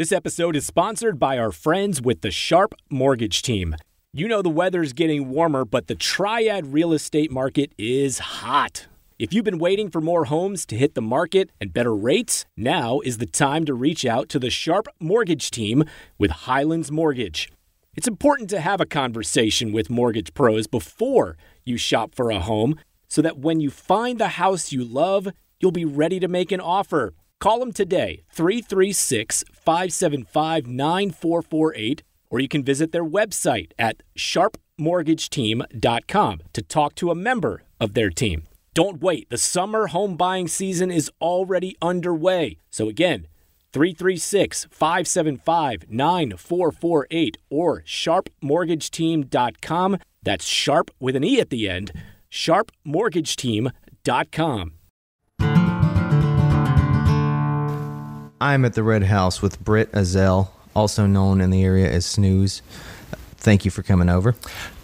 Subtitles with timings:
[0.00, 3.76] This episode is sponsored by our friends with the Sharpe Mortgage Team.
[4.14, 8.86] You know the weather's getting warmer, but the Triad real estate market is hot.
[9.18, 13.00] If you've been waiting for more homes to hit the market and better rates, now
[13.00, 15.84] is the time to reach out to the Sharpe Mortgage Team
[16.16, 17.52] with Highlands Mortgage.
[17.94, 21.36] It's important to have a conversation with mortgage pros before
[21.66, 22.76] you shop for a home
[23.06, 25.28] so that when you find the house you love,
[25.60, 27.12] you'll be ready to make an offer.
[27.40, 36.62] Call them today, 336 575 9448, or you can visit their website at sharpemortgageteam.com to
[36.62, 38.42] talk to a member of their team.
[38.74, 42.58] Don't wait, the summer home buying season is already underway.
[42.68, 43.26] So, again,
[43.72, 49.98] 336 575 9448 or sharpemortgageteam.com.
[50.22, 51.92] That's sharp with an E at the end.
[52.30, 54.72] Sharpemortgageteam.com.
[58.40, 62.62] I'm at the Red House with Britt Uzzell, also known in the area as Snuzz.
[63.36, 64.32] Thank you for coming over.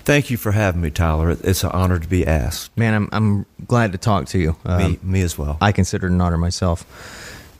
[0.05, 1.31] Thank you for having me, Tyler.
[1.31, 2.77] It's an honor to be asked.
[2.77, 4.57] Man, I'm I'm glad to talk to you.
[4.65, 5.59] Um, me, me as well.
[5.61, 6.85] I consider it an honor myself.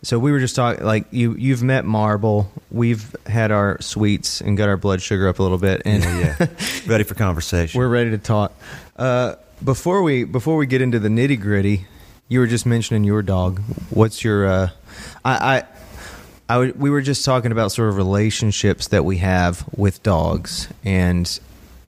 [0.03, 2.53] So we were just talking, like you you've met Marble.
[2.71, 6.37] We've had our sweets and got our blood sugar up a little bit, and yeah,
[6.39, 6.47] yeah.
[6.87, 7.79] ready for conversation.
[7.79, 8.53] we're ready to talk.
[8.97, 11.87] Uh, before we before we get into the nitty gritty,
[12.29, 13.61] you were just mentioning your dog.
[13.91, 14.47] What's your?
[14.47, 14.69] Uh,
[15.25, 15.67] I, I I
[16.55, 21.39] w- we were just talking about sort of relationships that we have with dogs, and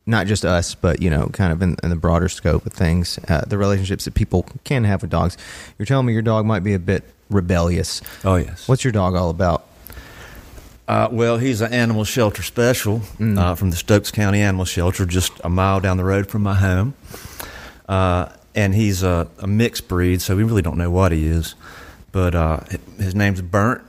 [0.07, 3.19] not just us, but you know, kind of in, in the broader scope of things,
[3.29, 5.37] uh, the relationships that people can have with dogs.
[5.79, 8.01] You're telling me your dog might be a bit rebellious.
[8.25, 8.67] oh yes.
[8.69, 9.65] What's your dog all about?
[10.89, 15.33] Uh, well, he's an animal shelter special uh, from the Stokes County Animal Shelter, just
[15.45, 16.95] a mile down the road from my home.
[17.87, 21.55] Uh, and he's a, a mixed breed, so we really don't know what he is.
[22.11, 22.61] But uh,
[22.99, 23.83] his name's Burnt.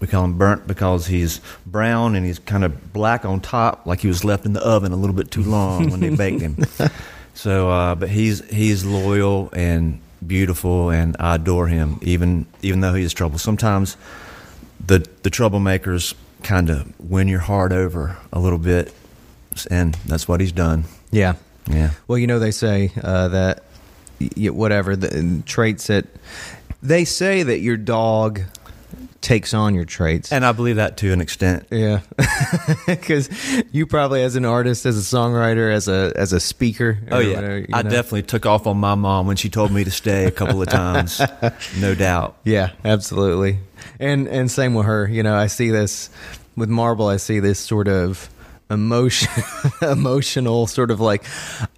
[0.00, 4.00] We call him Burnt because he's brown and he's kind of black on top, like
[4.00, 6.56] he was left in the oven a little bit too long when they baked him.
[7.34, 12.94] So, uh, but he's he's loyal and beautiful, and I adore him, even even though
[12.94, 13.38] he is trouble.
[13.38, 13.96] Sometimes
[14.84, 18.92] the the troublemakers kind of win your heart over a little bit,
[19.70, 20.82] and that's what he's done.
[21.12, 21.34] Yeah.
[21.70, 21.90] Yeah.
[22.08, 23.62] Well, you know they say uh, that
[24.20, 26.06] y- whatever the traits that
[26.82, 28.40] they say that your dog
[29.20, 30.32] takes on your traits.
[30.32, 31.66] And I believe that to an extent.
[31.70, 32.00] Yeah,
[32.86, 33.28] because
[33.72, 36.98] you probably, as an artist, as a songwriter, as a as a speaker.
[37.10, 37.90] Oh yeah, whatever, I know.
[37.90, 40.68] definitely took off on my mom when she told me to stay a couple of
[40.68, 41.20] times,
[41.78, 42.36] no doubt.
[42.44, 43.58] Yeah, absolutely.
[44.00, 45.08] And and same with her.
[45.08, 46.10] You know, I see this
[46.56, 47.08] with Marble.
[47.08, 48.30] I see this sort of
[48.70, 49.30] emotion,
[49.82, 51.24] emotional sort of like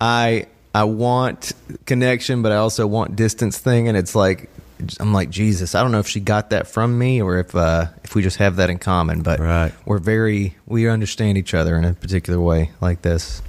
[0.00, 1.52] I I want
[1.86, 3.88] connection, but I also want distance thing.
[3.88, 4.50] And it's like
[5.00, 5.74] I'm like Jesus.
[5.74, 8.38] I don't know if she got that from me or if uh, if we just
[8.38, 9.22] have that in common.
[9.22, 9.72] But Right.
[9.84, 13.42] we're very we understand each other in a particular way like this.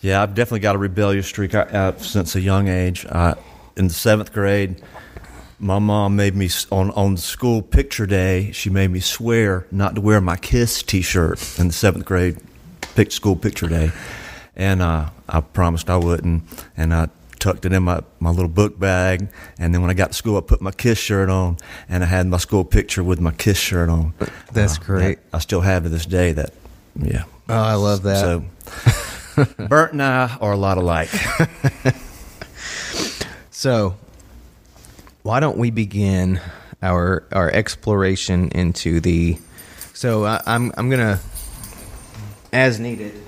[0.00, 3.04] Yeah, I've definitely got a rebellious streak uh, uh, since a young age.
[3.08, 3.34] Uh,
[3.76, 4.82] in the seventh grade,
[5.58, 8.50] my mom made me on on school picture day.
[8.52, 12.38] She made me swear not to wear my Kiss T-shirt in the seventh grade
[12.94, 13.92] pic- school picture day,
[14.56, 16.44] and uh, I promised I wouldn't.
[16.76, 17.08] And I
[17.40, 19.28] tucked it in my, my little book bag.
[19.58, 21.56] And then when I got to school, I put my Kiss shirt on,
[21.88, 24.14] and I had my school picture with my Kiss shirt on.
[24.52, 25.18] That's Uh, great.
[25.30, 26.32] that I still have to this day.
[26.32, 26.52] That
[26.96, 27.24] yeah.
[27.48, 28.20] Oh, I love that.
[28.20, 28.44] So,
[29.68, 31.10] Bert and I are a lot alike.
[33.50, 33.96] So,
[35.22, 36.40] why don't we begin
[36.82, 39.38] our our exploration into the?
[39.92, 41.20] So I, I'm I'm gonna,
[42.54, 43.19] as needed.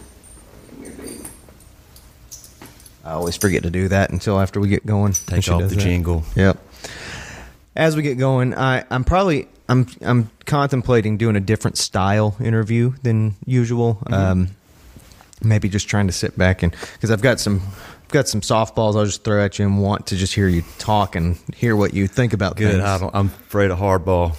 [3.05, 5.13] I always forget to do that until after we get going.
[5.13, 5.79] Take off the that.
[5.79, 6.25] jingle.
[6.37, 6.59] Yep.
[7.75, 12.93] As we get going, I I'm probably I'm I'm contemplating doing a different style interview
[13.03, 13.95] than usual.
[13.95, 14.15] Mm-hmm.
[14.15, 14.49] Um,
[15.43, 17.61] maybe just trying to sit back and because I've got some
[18.05, 20.63] I've got some softballs I'll just throw at you and want to just hear you
[20.79, 22.73] talk and hear what you think about Good.
[22.73, 22.85] things.
[22.85, 24.37] I don't, I'm afraid of hardball.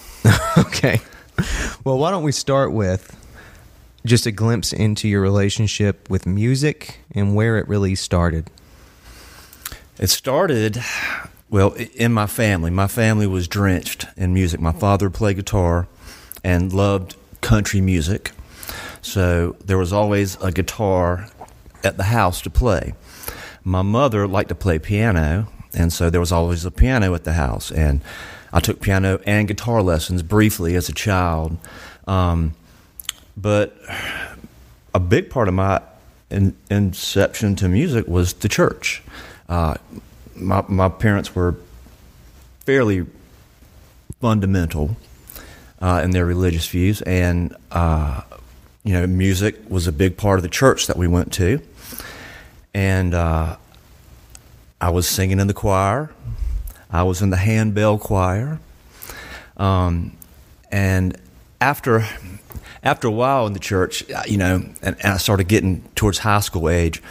[0.67, 1.01] okay.
[1.83, 3.19] Well, why don't we start with
[4.05, 8.49] just a glimpse into your relationship with music and where it really started?
[9.99, 10.83] It started,
[11.51, 12.71] well, in my family.
[12.71, 14.59] My family was drenched in music.
[14.59, 15.87] My father played guitar
[16.43, 18.31] and loved country music.
[19.03, 21.27] So there was always a guitar
[21.83, 22.95] at the house to play.
[23.63, 27.33] My mother liked to play piano, and so there was always a piano at the
[27.33, 27.71] house.
[27.71, 28.01] And
[28.51, 31.57] I took piano and guitar lessons briefly as a child.
[32.07, 32.55] Um,
[33.37, 33.77] but
[34.95, 35.81] a big part of my
[36.31, 39.03] in, inception to music was the church.
[39.53, 39.75] Uh,
[40.35, 41.55] my my parents were
[42.61, 43.05] fairly
[44.19, 44.97] fundamental,
[45.79, 48.21] uh, and their religious views, and uh,
[48.83, 51.61] you know, music was a big part of the church that we went to,
[52.73, 53.55] and uh,
[54.81, 56.09] I was singing in the choir.
[56.89, 58.59] I was in the handbell choir,
[59.57, 60.17] um,
[60.71, 61.15] and
[61.61, 62.07] after
[62.81, 66.17] after a while in the church, uh, you know, and, and I started getting towards
[66.17, 67.03] high school age,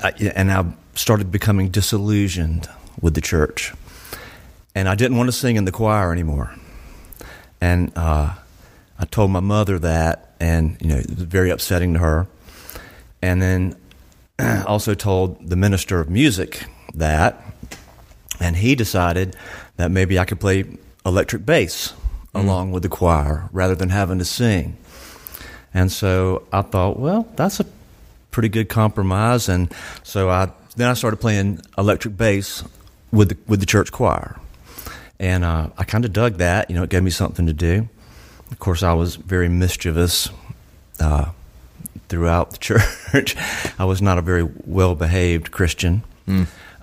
[0.00, 2.68] I, and I started becoming disillusioned
[3.00, 3.72] with the church,
[4.74, 6.52] and I didn't want to sing in the choir anymore,
[7.60, 8.34] and uh,
[8.98, 12.26] I told my mother that, and you know, it was very upsetting to her,
[13.22, 13.76] and then
[14.66, 16.64] also told the minister of music
[16.94, 17.40] that,
[18.40, 19.36] and he decided
[19.76, 20.64] that maybe I could play
[21.04, 21.92] electric bass
[22.34, 24.76] along with the choir rather than having to sing.
[25.72, 27.66] And so I thought, well, that's a
[28.30, 29.48] pretty good compromise.
[29.48, 29.72] And
[30.02, 32.62] so I then I started playing electric bass
[33.10, 34.38] with the with the church choir,
[35.18, 36.70] and uh, I kind of dug that.
[36.70, 37.88] You know, it gave me something to do.
[38.50, 40.30] Of course, I was very mischievous
[41.00, 41.30] uh,
[42.08, 43.36] throughout the church.
[43.78, 46.04] I was not a very well behaved Christian.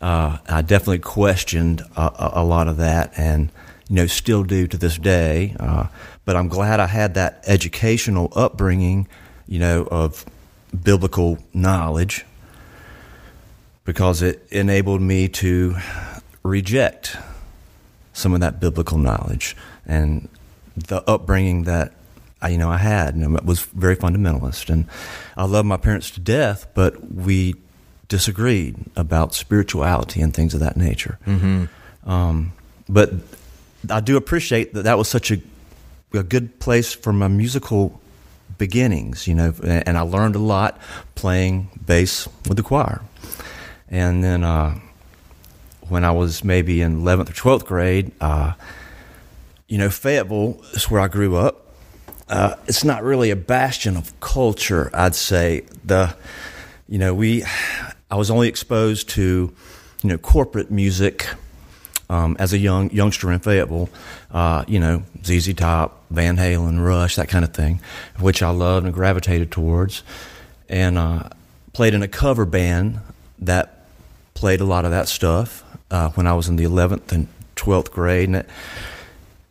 [0.02, 3.50] Uh, I definitely questioned a, a, a lot of that, and
[3.90, 5.56] you know, still do to this day.
[5.60, 5.88] Uh,
[6.26, 9.08] but I'm glad I had that educational upbringing,
[9.48, 10.26] you know, of
[10.84, 12.26] biblical knowledge
[13.86, 15.76] because it enabled me to
[16.44, 17.18] reject
[18.14, 20.30] some of that biblical knowledge and
[20.76, 21.94] the upbringing that
[22.42, 23.16] I, you know I had.
[23.16, 24.70] And it was very fundamentalist.
[24.70, 24.88] And
[25.36, 27.56] I love my parents to death but we
[28.08, 31.18] disagreed about spirituality and things of that nature.
[32.06, 32.54] Um,
[32.88, 33.12] but
[33.90, 35.42] I do appreciate that that was such a,
[36.14, 38.00] a good place for my musical
[38.58, 40.80] beginnings, you know, and I learned a lot
[41.16, 43.02] playing bass with the choir.
[43.90, 44.80] And then uh,
[45.90, 48.54] when I was maybe in 11th or 12th grade, uh,
[49.68, 51.68] you know, Fayetteville is where I grew up.
[52.30, 55.66] Uh, it's not really a bastion of culture, I'd say.
[55.84, 56.16] The,
[56.88, 57.44] you know, we,
[58.10, 59.54] I was only exposed to,
[60.02, 61.28] you know, corporate music
[62.10, 63.90] um, as a young youngster in Fayetteville,
[64.32, 67.82] uh, you know, ZZ Top, Van Halen, Rush, that kind of thing,
[68.20, 70.04] which I loved and gravitated towards,
[70.70, 71.30] and uh,
[71.74, 73.00] played in a cover band
[73.40, 73.73] that
[74.34, 77.92] played a lot of that stuff uh, when I was in the 11th and 12th
[77.92, 78.48] grade, and it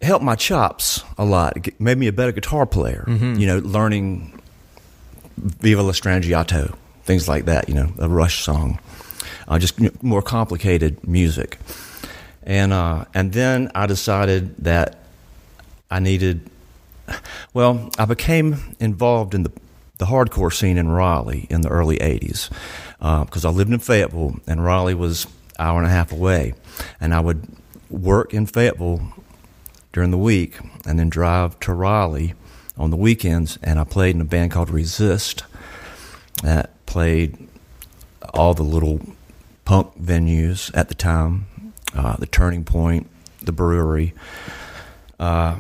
[0.03, 1.57] helped my chops a lot.
[1.57, 3.05] It made me a better guitar player.
[3.07, 4.41] You know, learning
[5.37, 6.75] Viva La Strangiato,
[7.05, 7.69] things like that.
[7.69, 8.79] You know, a Rush song,
[9.49, 11.59] uh, just you know, more complicated music
[12.45, 14.99] and uh, and then I decided that
[15.91, 16.49] I needed.
[17.55, 19.53] Well, I became involved in the
[19.99, 22.51] the hardcore scene in Raleigh in the early '80s
[23.03, 25.27] because I lived in Fayetteville and Raleigh was
[25.59, 26.55] hour and a half away,
[27.01, 27.47] and I would
[27.91, 29.13] work in Fayetteville
[29.93, 32.35] during the week and then drive to Raleigh
[32.79, 35.45] on the weekends, and I played in a band called Resist
[36.43, 37.49] that played
[38.33, 39.01] all the little
[39.65, 41.47] punk venues at the time
[41.95, 43.09] uh, the Turning Point,
[43.43, 44.15] the brewery,
[45.21, 45.59] uh,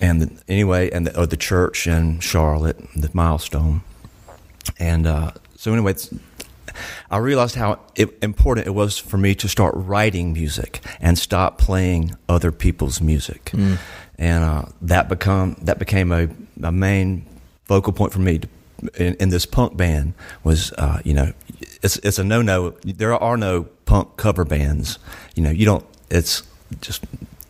[0.00, 3.82] and the, anyway, and the, uh, the church in Charlotte, the Milestone,
[4.78, 5.94] and uh, so anyway,
[7.10, 11.58] I realized how it, important it was for me to start writing music and stop
[11.58, 13.52] playing other people's music,
[14.18, 16.28] and uh, that become that became a,
[16.62, 17.24] a main
[17.64, 18.48] focal point for me to,
[18.96, 21.32] in, in this punk band was uh, you know
[21.82, 22.70] it's it's a no no.
[22.84, 24.98] There are no punk cover bands.
[25.34, 25.84] You know, you don't.
[26.10, 26.42] It's
[26.80, 27.04] just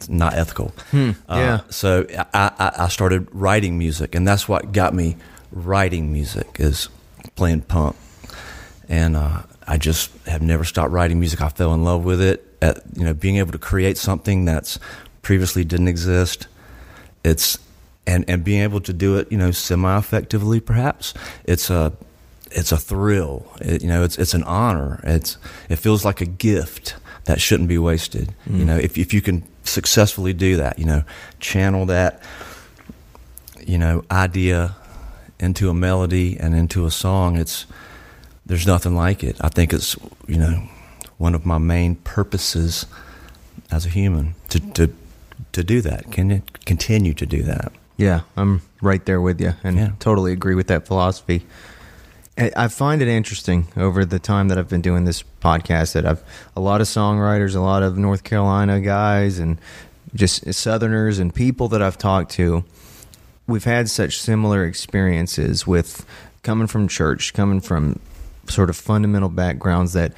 [0.08, 0.72] not ethical.
[0.92, 1.14] yeah.
[1.28, 5.16] Uh, so I, I, I started writing music, and that's what got me
[5.52, 6.88] writing music is
[7.36, 7.96] playing punk,
[8.88, 11.40] and uh, I just have never stopped writing music.
[11.40, 12.46] I fell in love with it.
[12.60, 14.78] At you know, being able to create something that's
[15.22, 16.48] previously didn't exist.
[17.24, 17.58] It's
[18.06, 21.14] and and being able to do it, you know, semi effectively, perhaps.
[21.44, 21.92] It's a
[22.50, 23.46] it's a thrill.
[23.60, 25.00] It, you know, it's it's an honor.
[25.04, 25.36] It's
[25.68, 28.34] it feels like a gift that shouldn't be wasted.
[28.46, 31.04] You know, if if you can successfully do that, you know,
[31.40, 32.22] channel that,
[33.66, 34.76] you know, idea
[35.40, 37.36] into a melody and into a song.
[37.36, 37.66] It's
[38.46, 39.36] there's nothing like it.
[39.40, 39.96] I think it's
[40.26, 40.68] you know
[41.18, 42.86] one of my main purposes
[43.70, 44.90] as a human to to
[45.52, 46.10] to do that.
[46.12, 47.72] Can you continue to do that?
[47.96, 49.90] Yeah, I'm right there with you and Yeah.
[50.00, 51.46] totally agree with that philosophy.
[52.36, 56.04] I I find it interesting over the time that I've been doing this podcast that
[56.04, 56.22] I've
[56.56, 59.58] a lot of songwriters, a lot of North Carolina guys, and
[60.14, 62.64] just Southerners and people that I've talked to.
[63.46, 66.04] We've had such similar experiences with
[66.42, 67.98] coming from church, coming from
[68.48, 70.12] sort of fundamental backgrounds that,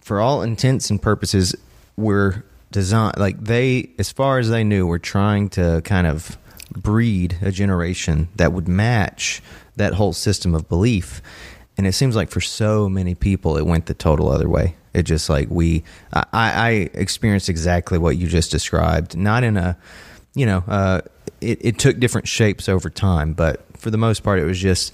[0.00, 1.54] for all intents and purposes,
[1.96, 6.36] were designed like they as far as they knew were trying to kind of
[6.72, 9.42] breed a generation that would match
[9.76, 11.22] that whole system of belief.
[11.78, 14.76] And it seems like for so many people it went the total other way.
[14.94, 19.16] It just like we i, I experienced exactly what you just described.
[19.16, 19.76] Not in a
[20.34, 21.00] you know uh,
[21.40, 24.92] it, it took different shapes over time but for the most part it was just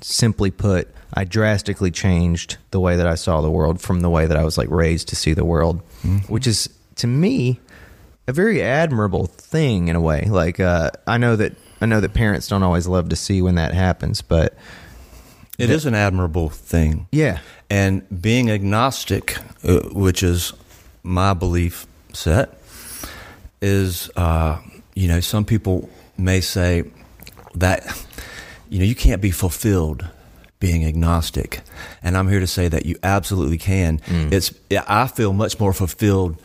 [0.00, 4.26] simply put i drastically changed the way that i saw the world from the way
[4.26, 5.80] that i was like raised to see the world
[6.28, 7.60] which is to me
[8.28, 10.24] a very admirable thing in a way.
[10.24, 13.54] Like uh, I know that I know that parents don't always love to see when
[13.54, 14.56] that happens, but
[15.58, 17.06] It is an admirable thing.
[17.12, 17.38] yeah,
[17.70, 20.52] And being agnostic, uh, which is
[21.04, 22.58] my belief set,
[23.60, 24.58] is, uh,
[24.94, 26.82] you know, some people may say
[27.54, 27.84] that,
[28.68, 30.04] you know, you can't be fulfilled
[30.58, 31.60] being agnostic.
[32.02, 34.00] And I'm here to say that you absolutely can.
[34.32, 34.54] It's,
[34.88, 36.40] I feel much more fulfilled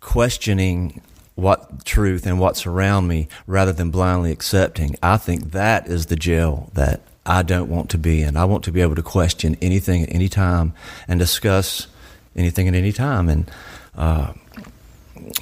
[0.00, 1.00] questioning
[1.34, 4.96] what truth and what's around me rather than blindly accepting.
[5.02, 8.36] I think that is the jail that I don't want to be in.
[8.36, 10.74] I want to be able to question anything at any time
[11.08, 11.86] and discuss
[12.36, 13.28] anything at any time.
[13.28, 13.50] And
[13.96, 14.34] uh,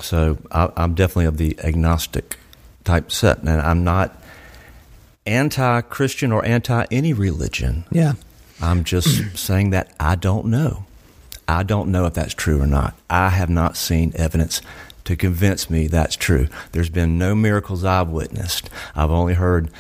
[0.01, 2.39] so I, I'm definitely of the agnostic
[2.85, 4.22] type set, and I'm not
[5.27, 7.85] anti-Christian or anti any religion.
[7.91, 8.15] yeah,
[8.61, 10.87] I'm just saying that I don't know.
[11.49, 12.95] I don't know if that's true or not.
[13.11, 14.63] I have not seen evidence
[15.05, 16.49] to convince me that's true.
[16.71, 18.71] There's been no miracles I've witnessed.
[18.95, 19.71] I've only heard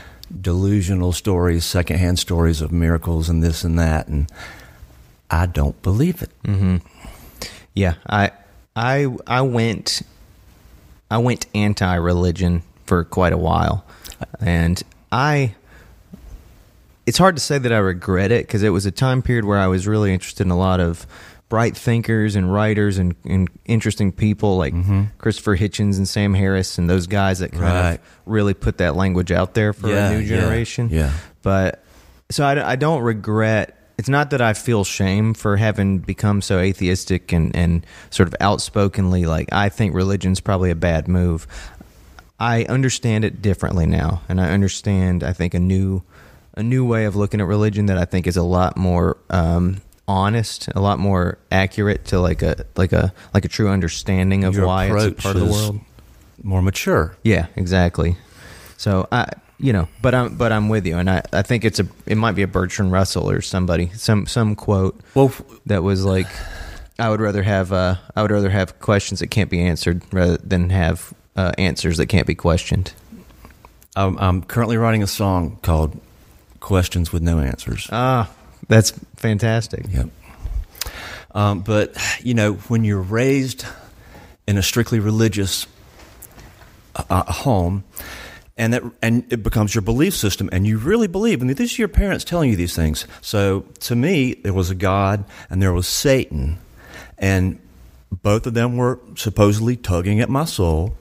[0.40, 4.30] delusional stories, secondhand stories of miracles and this and that, and
[5.30, 6.30] I don't believe it.
[6.44, 6.76] Mm-hmm.
[7.74, 7.94] yeah.
[8.06, 8.32] I
[8.74, 10.02] I I went
[11.10, 13.84] I went anti-religion for quite a while,
[14.40, 15.54] and I.
[17.04, 19.58] It's hard to say that I regret it because it was a time period where
[19.58, 21.04] I was really interested in a lot of
[21.48, 25.04] bright thinkers and writers and, and interesting people like mm-hmm.
[25.18, 27.92] Christopher Hitchens and Sam Harris and those guys that kind Right.
[27.94, 30.88] of really put that language out there for Yeah, a new yeah, generation.
[30.90, 31.12] yeah.
[31.42, 31.84] But
[32.30, 33.76] so I, I don't regret.
[33.98, 38.34] It's not that I feel shame for having become so atheistic and, and sort of
[38.40, 41.46] outspokenly like I think religion's probably a bad move.
[42.42, 45.22] I understand it differently now, and I understand.
[45.22, 46.02] I think a new
[46.56, 49.80] a new way of looking at religion that I think is a lot more um,
[50.08, 54.56] honest, a lot more accurate to like a like a like a true understanding of
[54.56, 55.80] Your why it's a part of the world.
[56.42, 57.16] More mature.
[57.22, 58.16] Yeah, exactly.
[58.76, 59.28] So I,
[59.60, 62.16] you know, but I'm but I'm with you, and I, I think it's a it
[62.16, 65.32] might be a Bertrand Russell or somebody some some quote Well,
[65.66, 66.26] that was like,
[66.98, 70.38] I would rather have uh I would rather have questions that can't be answered rather
[70.38, 72.92] than have uh, answers that can't be questioned.
[73.94, 76.00] I'm, I'm currently writing a song called
[76.60, 78.30] "Questions with No Answers." Ah,
[78.68, 79.84] that's fantastic.
[79.90, 80.08] Yep.
[81.34, 83.64] Um, but you know, when you're raised
[84.46, 85.66] in a strictly religious
[86.96, 87.84] uh, uh, home,
[88.56, 91.78] and that and it becomes your belief system, and you really believe, and this is
[91.78, 93.06] your parents telling you these things.
[93.20, 96.58] So to me, there was a God, and there was Satan,
[97.18, 97.58] and
[98.10, 100.94] both of them were supposedly tugging at my soul.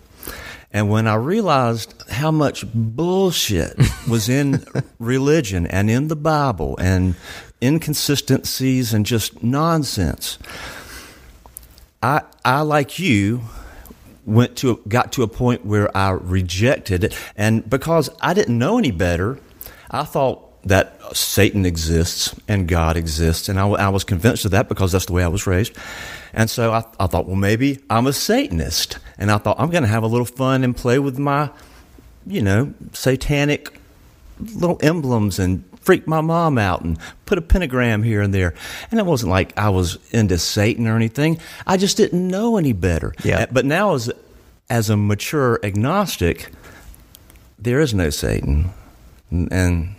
[0.73, 3.77] And when I realized how much bullshit
[4.09, 4.65] was in
[4.99, 7.15] religion and in the Bible and
[7.61, 10.37] inconsistencies and just nonsense,
[12.01, 13.41] I, I like you,
[14.25, 18.77] went to got to a point where I rejected it, and because I didn't know
[18.77, 19.39] any better,
[19.89, 24.69] I thought that Satan exists and God exists, and I, I was convinced of that
[24.69, 25.73] because that's the way I was raised.
[26.33, 29.83] And so I, I thought, well, maybe I'm a Satanist, and I thought I'm going
[29.83, 31.49] to have a little fun and play with my,
[32.25, 33.77] you know, satanic
[34.39, 38.53] little emblems and freak my mom out and put a pentagram here and there.
[38.89, 41.39] And it wasn't like I was into Satan or anything.
[41.65, 43.13] I just didn't know any better.
[43.23, 43.45] Yeah.
[43.51, 44.11] But now as
[44.69, 46.49] as a mature agnostic,
[47.59, 48.71] there is no Satan.
[49.31, 49.95] And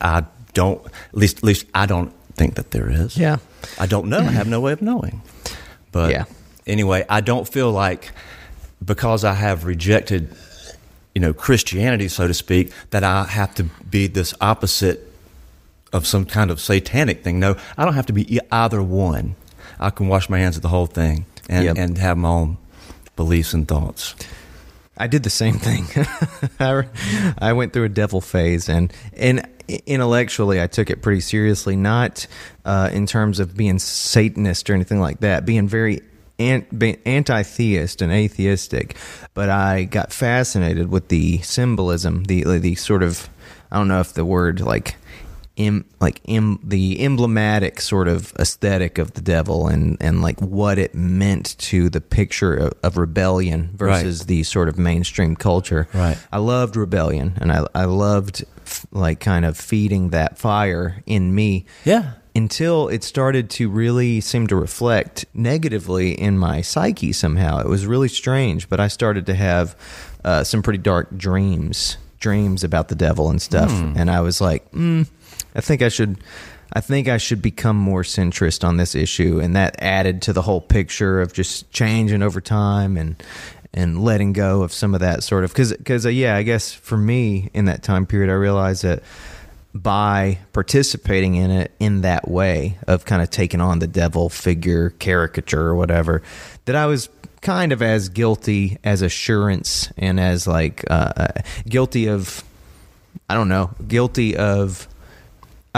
[0.00, 3.16] I don't at least at least I don't think that there is.
[3.16, 3.38] Yeah.
[3.78, 4.18] I don't know.
[4.20, 5.20] I have no way of knowing.
[5.92, 6.24] But Yeah.
[6.66, 8.12] anyway, I don't feel like
[8.84, 10.34] because I have rejected,
[11.14, 15.04] you know, Christianity, so to speak, that I have to be this opposite
[15.92, 17.40] of some kind of satanic thing.
[17.40, 19.34] No, I don't have to be either one.
[19.80, 21.76] I can wash my hands of the whole thing and, Yep.
[21.78, 22.56] and have my own
[23.16, 24.14] beliefs and thoughts.
[24.96, 25.86] I did the same thing.
[26.60, 26.84] I,
[27.38, 29.46] I went through a devil phase, and and
[29.86, 31.76] intellectually, I took it pretty seriously.
[31.76, 32.26] Not
[32.64, 35.44] uh, in terms of being Satanist or anything like that.
[35.44, 36.02] Being very
[36.38, 38.96] anti-theist and atheistic,
[39.34, 43.28] but I got fascinated with the symbolism, the the sort of
[43.72, 44.96] I don't know if the word like
[45.58, 50.78] Im, like em, the emblematic sort of aesthetic of the devil and and like what
[50.78, 54.28] it meant to the picture of, of rebellion versus Right.
[54.28, 55.88] the sort of mainstream culture.
[55.92, 56.16] Right.
[56.32, 61.34] I loved rebellion and I I loved f- like kind of feeding that fire in
[61.34, 61.66] me.
[61.84, 62.12] Yeah.
[62.36, 67.58] Until it started to really seem to reflect negatively in my psyche somehow.
[67.58, 69.74] It was really strange, but I started to have
[70.24, 73.72] uh, some pretty dark dreams, dreams about the devil and stuff.
[73.72, 75.08] And I was like, mm,
[75.58, 76.18] I think I should.
[76.72, 80.42] I think I should become more centrist on this issue, and that added to the
[80.42, 83.20] whole picture of just changing over time and
[83.74, 86.72] and letting go of some of that sort of because because uh, yeah, I guess
[86.72, 89.02] for me in that time period, I realized that
[89.74, 94.90] by participating in it in that way of kind of taking on the devil figure
[94.90, 96.22] caricature or whatever,
[96.66, 97.08] that I was
[97.40, 101.28] kind of as guilty as assurance and as like uh,
[101.66, 102.44] guilty of
[103.28, 104.86] I don't know, guilty of.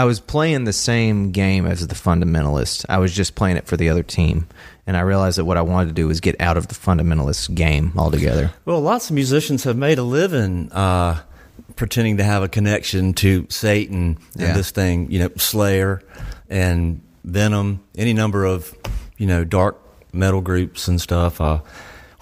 [0.01, 2.85] I was playing the same game as the fundamentalist.
[2.89, 4.47] I was just playing it for the other team,
[4.87, 7.53] and I realized that what I wanted to do was get out of the fundamentalist
[7.53, 8.51] game altogether.
[8.65, 11.19] Well, lots of musicians have made a living uh,
[11.75, 14.53] pretending to have a connection to Satan and Yeah.
[14.53, 16.01] this thing, you know, Slayer
[16.49, 18.73] and Venom, any number of,
[19.19, 19.77] you know, dark
[20.11, 21.59] metal groups and stuff, uh,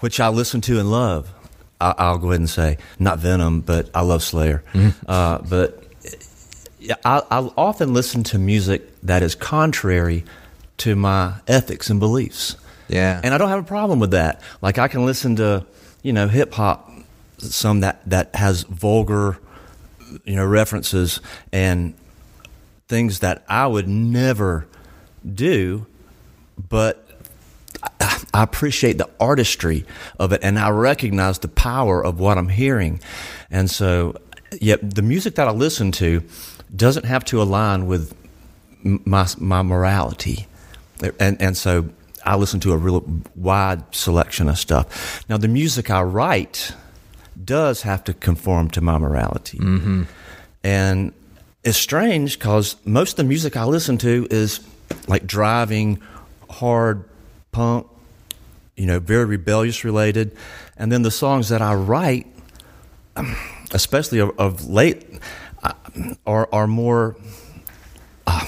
[0.00, 1.32] which I listen to and love.
[1.80, 4.62] I- I'll go ahead and say, not Venom, but I love Slayer.
[5.08, 5.82] Uh, but
[6.80, 10.24] yeah, I, I'll often listen to music that is contrary
[10.78, 12.56] to my ethics and beliefs.
[12.88, 13.20] Yeah.
[13.22, 14.40] And I don't have a problem with that.
[14.62, 15.64] Like I can listen to,
[16.02, 16.90] you know, hip hop,
[17.38, 19.38] some that that has vulgar,
[20.24, 21.20] you know, references
[21.52, 21.94] and
[22.88, 24.66] things that I would never
[25.34, 25.86] do,
[26.68, 27.06] but
[28.00, 29.84] I- I appreciate the artistry
[30.18, 33.00] of it, and I recognize the power of what I'm hearing,
[33.50, 34.16] and so,
[34.60, 36.22] yeah, the music that I listen to
[36.74, 38.14] doesn't have to align with
[38.82, 40.46] my my morality,
[41.18, 41.88] and and so
[42.24, 45.24] I listen to a real wide selection of stuff.
[45.28, 46.74] Now, the music I write
[47.42, 50.02] does have to conform to my morality, mm-hmm.
[50.62, 51.12] and
[51.64, 54.60] it's strange because most of the music I listen to is
[55.08, 56.00] like driving,
[56.48, 57.04] hard
[57.52, 57.86] punk,
[58.76, 60.36] you know, very rebellious related,
[60.76, 62.26] and then the songs that I write,
[63.72, 65.06] especially of, of late,
[66.26, 67.16] are are more.
[68.26, 68.46] uh,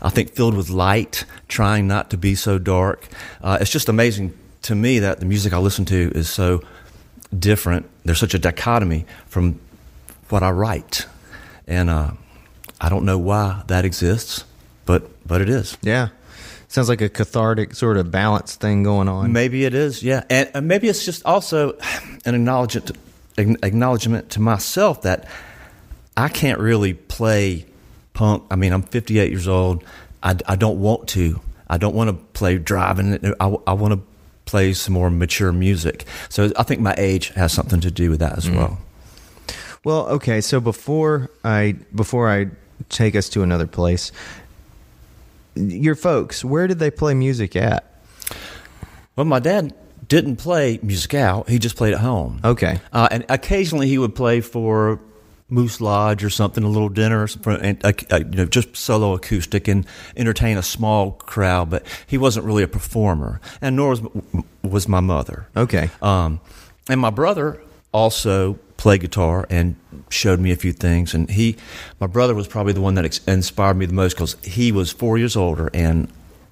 [0.00, 3.08] I think filled with light, trying not to be so dark.
[3.42, 6.62] Uh, it's just amazing to me that the music I listen to is so
[7.36, 7.86] different.
[8.04, 9.58] There's such a dichotomy from
[10.28, 11.06] what I write,
[11.66, 12.12] and uh,
[12.80, 14.44] I don't know why that exists,
[14.84, 15.76] but but it is.
[15.82, 16.08] Yeah.
[16.70, 19.32] Sounds like a cathartic sort of balance thing going on.
[19.32, 21.78] Maybe it is, yeah, and, and maybe it's just also
[22.26, 22.92] an acknowledgement
[23.38, 25.26] to, acknowledgement to myself that
[26.18, 27.64] I can't really play
[28.12, 28.42] punk.
[28.50, 29.84] I mean, I'm 58 years old.
[30.20, 31.40] I, I don't want to.
[31.68, 33.34] I don't want to play driving.
[33.38, 34.00] I, I want to
[34.44, 36.06] play some more mature music.
[36.28, 38.78] So I think my age has something to do with that as well.
[39.84, 40.40] Well, okay.
[40.40, 42.46] So before I before I
[42.88, 44.10] take us to another place,
[45.54, 47.84] your folks, where did they play music at?
[49.14, 49.72] Well, my dad
[50.08, 51.48] didn't play music out.
[51.48, 52.40] He just played at home.
[52.42, 52.80] Okay.
[52.92, 54.98] Uh, and occasionally he would play for
[55.50, 59.66] Moose Lodge or something, a little dinner, and uh, uh, you know, just solo acoustic
[59.66, 61.70] and entertain a small crowd.
[61.70, 64.02] But he wasn't really a performer, and nor was,
[64.62, 65.48] was my mother.
[65.56, 65.90] Okay.
[66.02, 66.40] Um,
[66.88, 67.60] and my brother
[67.92, 69.74] also played guitar and
[70.10, 71.14] showed me a few things.
[71.14, 71.56] And he,
[71.98, 74.92] my brother, was probably the one that ex- inspired me the most because he was
[74.92, 76.08] four years older, and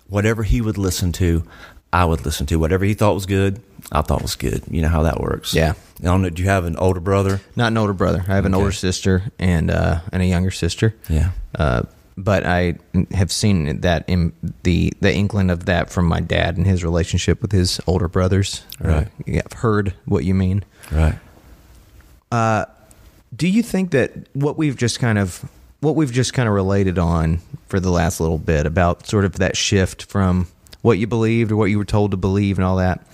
[0.09, 1.45] whatever he would listen to,
[1.93, 2.57] I would listen to.
[2.59, 3.61] Whatever he thought was good,
[3.93, 4.63] I thought was good.
[4.71, 5.55] You know how that works.
[5.55, 5.75] Yeah.
[6.01, 6.31] I don't know.
[6.31, 7.41] Do you have an older brother?
[7.55, 8.23] Not an older brother.
[8.29, 8.61] I have an Okay.
[8.61, 10.95] older sister and uh, and a younger sister.
[11.09, 11.31] Yeah.
[11.55, 11.83] Uh,
[12.19, 12.75] but I
[13.13, 17.41] have seen that in the the inkling of that from my dad and his relationship
[17.41, 18.63] with his older brothers.
[18.81, 19.07] Right.
[19.07, 20.65] Uh, yeah, I've heard what you mean.
[20.93, 21.19] Right.
[23.37, 25.45] Do you think that what we've just kind of
[25.81, 29.35] what we've just kind of related on for the last little bit about sort of
[29.35, 30.47] that shift from
[30.83, 33.07] what you believed or what you were told to believe and all that.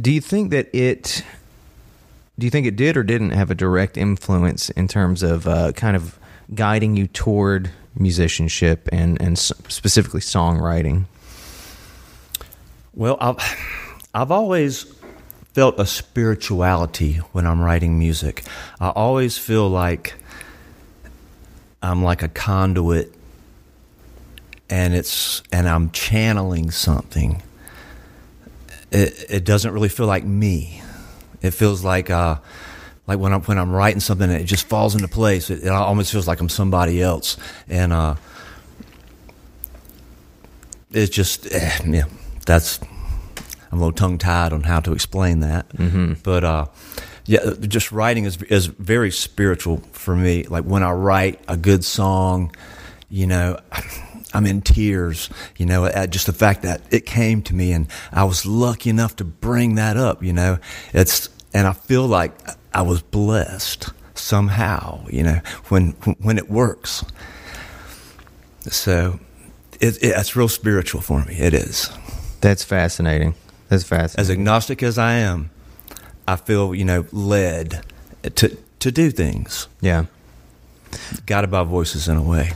[0.00, 1.24] Do you think that it
[2.38, 5.72] do you think it did or didn't have a direct influence in terms of uh,
[5.72, 6.18] kind of
[6.54, 11.04] guiding you toward musicianship and and specifically songwriting?
[12.94, 14.82] Well, I've, I've always
[15.52, 18.44] felt a spirituality when I'm writing music.
[18.80, 20.14] I always feel like
[21.82, 23.14] I'm like a conduit
[24.70, 27.42] and it's and I'm channeling something.
[28.92, 30.82] It, it doesn't really feel like me.
[31.42, 32.36] It feels like uh,
[33.06, 35.50] like when I'm when I'm writing something, it just falls into place.
[35.50, 37.36] It, it almost feels like I'm somebody else,
[37.68, 38.14] and uh,
[40.92, 42.04] it's just eh, yeah.
[42.46, 42.80] That's
[43.70, 46.14] I'm a little tongue tied on how to explain that, mm-hmm.
[46.22, 46.66] but uh,
[47.26, 50.44] yeah, just writing is is very spiritual for me.
[50.44, 52.54] Like when I write a good song,
[53.08, 53.58] you know.
[54.32, 57.88] I'm in tears, you know, at just the fact that it came to me and
[58.12, 60.58] I was lucky enough to bring that up, you know.
[60.92, 62.32] It's and I feel like
[62.72, 67.04] I was blessed somehow, you know, when when it works.
[68.62, 69.18] So
[69.80, 71.34] it, it, it's real spiritual for me.
[71.36, 71.90] It is.
[72.40, 73.34] That's fascinating.
[73.68, 74.20] That's fascinating.
[74.20, 75.50] As agnostic as I am,
[76.28, 77.84] I feel you know led
[78.36, 79.68] to to do things.
[79.80, 80.06] Yeah,
[81.26, 82.52] guided by voices in a way.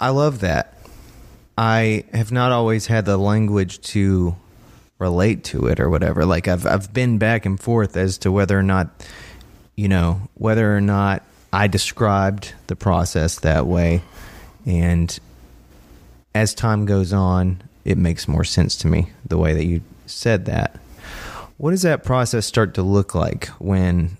[0.00, 0.74] I love that.
[1.60, 4.34] I have not always had the language to
[4.98, 6.24] relate to it or whatever.
[6.24, 8.88] Like I've I've been back and forth as to whether or not
[9.76, 14.00] you know whether or not I described the process that way,
[14.64, 15.20] and
[16.34, 20.46] as time goes on, it makes more sense to me the way that you said
[20.46, 20.80] that.
[21.58, 24.16] What does that process start to look like when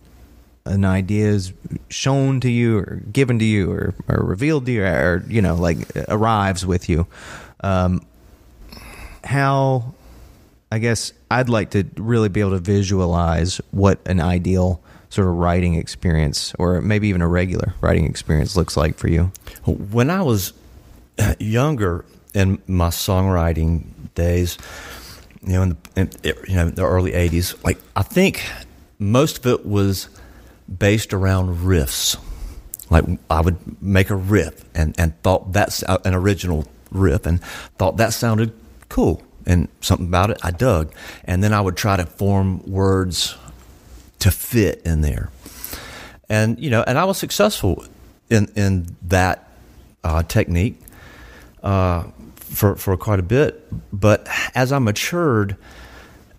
[0.65, 1.53] an idea is
[1.89, 5.55] shown to you or given to you or, or revealed to you or, you know,
[5.55, 7.07] like arrives with you?
[7.63, 8.05] Um,
[9.25, 9.95] how,
[10.71, 15.35] I guess, I'd like to really be able to visualize what an ideal sort of
[15.35, 19.33] writing experience or maybe even a regular writing experience looks like for you.
[19.67, 20.53] When I was
[21.39, 24.59] younger in my songwriting days,
[25.43, 26.11] you know, in the, in,
[26.49, 27.63] you know, the early '80s.
[27.65, 28.43] Like I think
[28.99, 30.09] most of it was
[30.77, 32.17] based around riffs.
[32.91, 37.43] Like I would make a riff and and thought that's an original riff and
[37.79, 38.53] thought that sounded
[38.89, 40.93] cool and something about it I dug,
[41.25, 43.37] and then I would try to form words
[44.19, 45.31] to fit in there,
[46.29, 47.85] and you know, and I was successful
[48.29, 49.49] in in that
[50.05, 50.81] uh, technique.
[51.63, 52.05] Uh,
[52.51, 53.65] for for quite a bit.
[53.93, 55.57] But as I matured,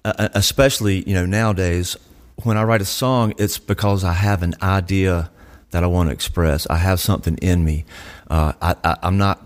[0.05, 1.97] uh, especially you know nowadays,
[2.43, 5.29] when I write a song, it's because I have an idea
[5.71, 6.67] that I want to express.
[6.67, 7.85] I have something in me.
[8.29, 9.45] Uh, I, I'm not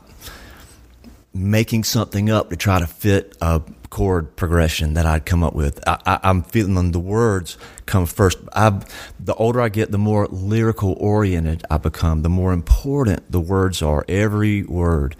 [1.33, 5.79] making something up to try to fit a chord progression that I'd come up with.
[5.87, 8.37] I, am feeling the words come first.
[8.53, 8.81] I,
[9.19, 12.21] the older I get, the more lyrical oriented I become.
[12.21, 14.05] The more important the words are.
[14.07, 15.15] Every word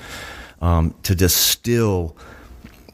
[0.61, 2.15] um, to distill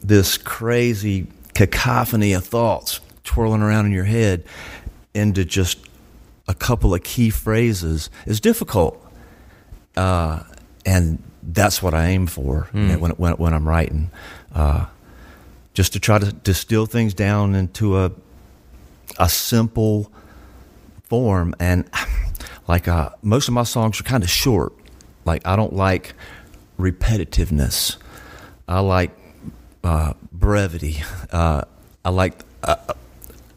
[0.02, 4.44] this crazy cacophony of thoughts twirling around in your head
[5.14, 5.78] into just
[6.48, 8.98] a couple of key phrases is difficult.
[9.96, 10.42] Uh,
[10.84, 12.98] and that's what I aim for mm.
[12.98, 14.10] when, when, when, I'm writing.
[14.54, 14.86] Uh,
[15.74, 18.12] just to try to distill things down into a,
[19.18, 20.10] a simple
[21.04, 21.54] form.
[21.58, 21.88] And
[22.68, 24.72] like uh, most of my songs are kind of short.
[25.24, 26.14] Like I don't like
[26.78, 27.96] repetitiveness.
[28.66, 29.10] I like
[29.84, 31.02] uh, brevity.
[31.30, 31.62] Uh,
[32.04, 32.76] I like uh,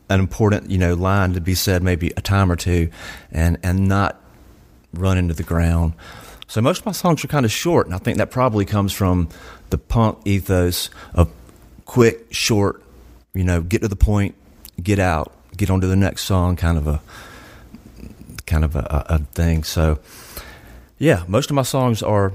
[0.09, 2.89] an important, you know, line to be said maybe a time or two,
[3.31, 4.21] and and not
[4.93, 5.93] run into the ground.
[6.47, 8.93] So most of my songs are kind of short, and I think that probably comes
[8.93, 9.29] from
[9.71, 11.31] the punk ethos of
[11.85, 12.83] quick, short,
[13.33, 14.35] you know, get to the point,
[14.81, 17.01] get out, get on to the next song, kind of a
[18.45, 19.63] kind of a, a thing.
[19.63, 19.99] So
[20.97, 22.31] yeah, most of my songs are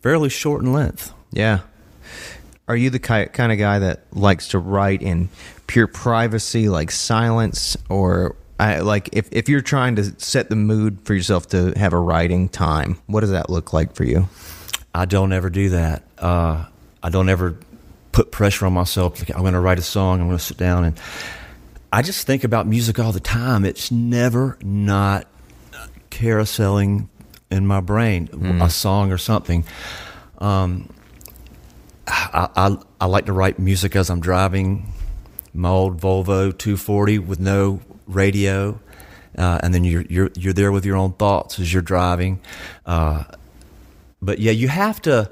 [0.00, 1.12] fairly short in length.
[1.32, 1.60] Yeah.
[2.68, 5.28] Are you the kind of guy that likes to write in
[5.66, 10.98] pure privacy, like silence, or I, like if if you're trying to set the mood
[11.04, 14.28] for yourself to have a writing time, what does that look like for you?
[14.94, 16.04] I don't ever do that.
[16.18, 16.66] Uh,
[17.02, 17.56] I don't ever
[18.12, 19.18] put pressure on myself.
[19.18, 20.20] Like I'm going to write a song.
[20.20, 21.00] I'm going to sit down and
[21.92, 23.64] I just think about music all the time.
[23.64, 25.26] It's never not
[26.10, 27.08] carouseling
[27.50, 28.64] in my brain, mm.
[28.64, 29.64] a song or something.
[30.38, 30.92] Um,
[32.06, 34.92] I, I, I like to write music as I'm driving
[35.54, 38.78] my old Volvo 240 with no radio,
[39.38, 42.40] uh, and then you're you're you're there with your own thoughts as you're driving.
[42.84, 43.24] Uh,
[44.20, 45.30] but yeah, you have to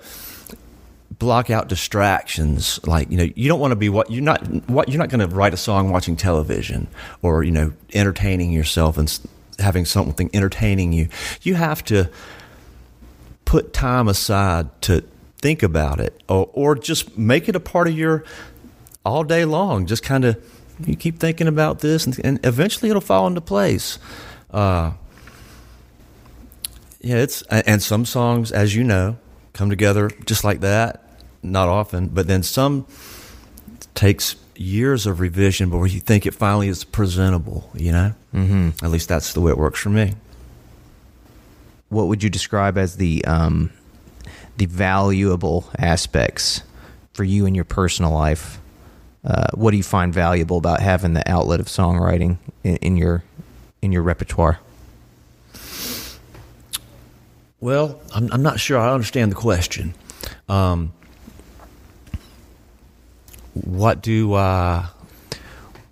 [1.11, 2.80] block out distractions.
[2.87, 4.46] Like you know, you don't want to be what you're not.
[4.68, 6.88] What you're not going to write a song watching television
[7.20, 9.18] or you know entertaining yourself and
[9.58, 11.08] having something entertaining you.
[11.42, 12.11] You have to
[13.44, 15.04] put time aside to
[15.38, 18.24] think about it or, or just make it a part of your
[19.04, 19.86] all day long.
[19.86, 20.42] Just kind of
[20.86, 23.98] you keep thinking about this and, and, eventually it'll fall into place.
[24.50, 24.92] Uh,
[27.00, 29.16] yeah, it's and some songs, as you know,
[29.52, 31.02] come together just like that.
[31.42, 32.86] Not often, but then some
[33.94, 37.68] takes years of revision, but where you think it finally is presentable.
[37.74, 38.84] You know, mm-hmm.
[38.84, 40.14] at least that's the way it works for me.
[41.88, 43.72] What would you describe as the um,
[44.56, 46.62] the valuable aspects
[47.12, 48.60] for you in your personal life?
[49.24, 53.22] Uh, what do you find valuable about having the outlet of songwriting in, in your
[53.80, 54.61] in your repertoire?
[57.61, 59.94] Well, I'm, I'm not sure I understand the question.
[60.48, 60.92] Um,
[63.54, 64.87] what do uh,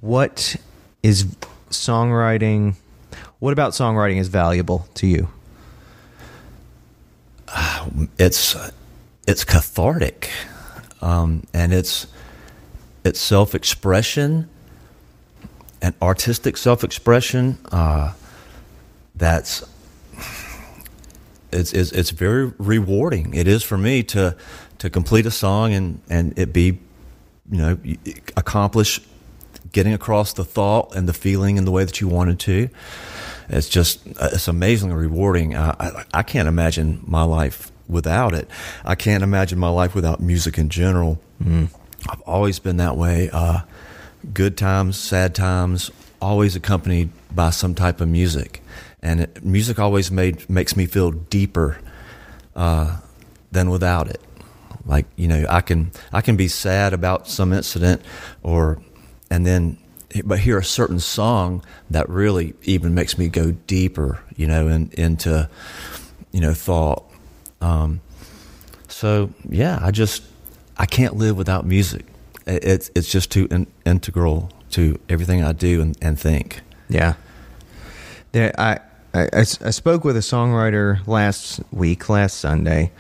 [0.01, 0.57] what
[1.03, 1.25] is
[1.71, 2.75] songwriting?
[3.38, 5.29] What about songwriting is valuable to you?
[8.19, 8.57] it's
[9.27, 10.31] it's cathartic,
[11.01, 12.07] um, and it's
[13.05, 14.49] it's self expression
[15.83, 17.59] and artistic self expression.
[17.71, 18.13] Uh,
[19.15, 19.65] that's
[21.53, 23.35] it's, it's it's very rewarding.
[23.35, 24.37] It is for me to
[24.79, 26.79] to complete a song and and it be
[27.51, 27.79] you know
[28.37, 29.01] accomplish
[29.73, 32.69] getting across the thought and the feeling in the way that you wanted to.
[33.49, 35.55] It's just it's amazingly rewarding.
[35.55, 38.49] Uh, I, I can't imagine my life without it.
[38.85, 41.21] I can't imagine my life without music in general.
[41.43, 41.69] Mm.
[42.09, 43.31] I've always been that way.
[43.33, 43.61] Uh,
[44.33, 48.63] good times, sad times, always accompanied by some type of music
[49.03, 51.79] and it, music always made makes me feel deeper
[52.55, 52.99] uh,
[53.53, 54.21] than without it.
[54.85, 58.03] Like you know, I can I can be sad about some incident,
[58.43, 58.81] or
[59.31, 59.79] and then
[60.25, 64.91] but hear a certain song that really even makes me go deeper, you know, in,
[64.93, 65.49] into
[66.33, 67.05] you know thought.
[67.61, 68.01] Um,
[68.89, 70.23] so yeah, I just
[70.81, 72.07] I can't live without music.
[72.47, 76.62] It's it's just too in, integral to everything I do and, and think.
[76.88, 77.14] Yeah.
[78.33, 78.81] There, I
[79.12, 82.93] I, I, I spoke with a songwriter last week, last Sunday,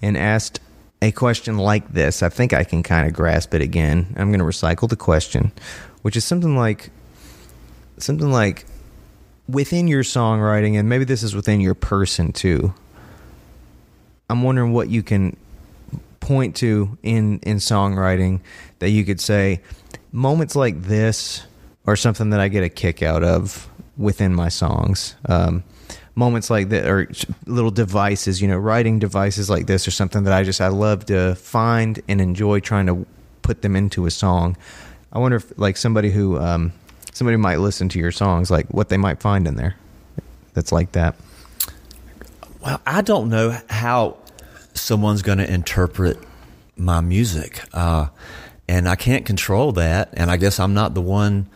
[0.00, 0.60] and asked
[1.02, 2.22] a question like this.
[2.22, 4.14] I think I can kind of grasp it again.
[4.16, 5.52] I'm going to recycle the question,
[6.00, 6.90] which is something like
[7.98, 8.64] something like
[9.46, 12.72] within your songwriting, and maybe this is within your person too.
[14.30, 15.36] I'm wondering what you can
[16.20, 18.40] point to in in songwriting
[18.78, 19.60] that you could say
[20.12, 21.44] moments like this
[21.86, 25.14] are something that I get a kick out of within my songs.
[25.26, 25.62] Um,
[26.14, 27.08] moments like that or
[27.46, 31.06] little devices, you know, writing devices like this or something that I just I love
[31.06, 33.06] to find and enjoy trying to
[33.42, 34.56] put them into a song.
[35.12, 36.72] I wonder if like somebody who um,
[37.12, 39.76] somebody might listen to your songs, like what they might find in there
[40.56, 41.14] that's like that.
[42.62, 44.16] Well, I don't know how
[44.76, 46.18] someone's going to interpret
[46.76, 48.08] my music, uh,
[48.68, 50.10] and I can't control that.
[50.12, 51.48] And I guess I'm not the one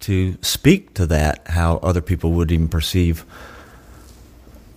[0.00, 3.24] to speak to that, how other people would even perceive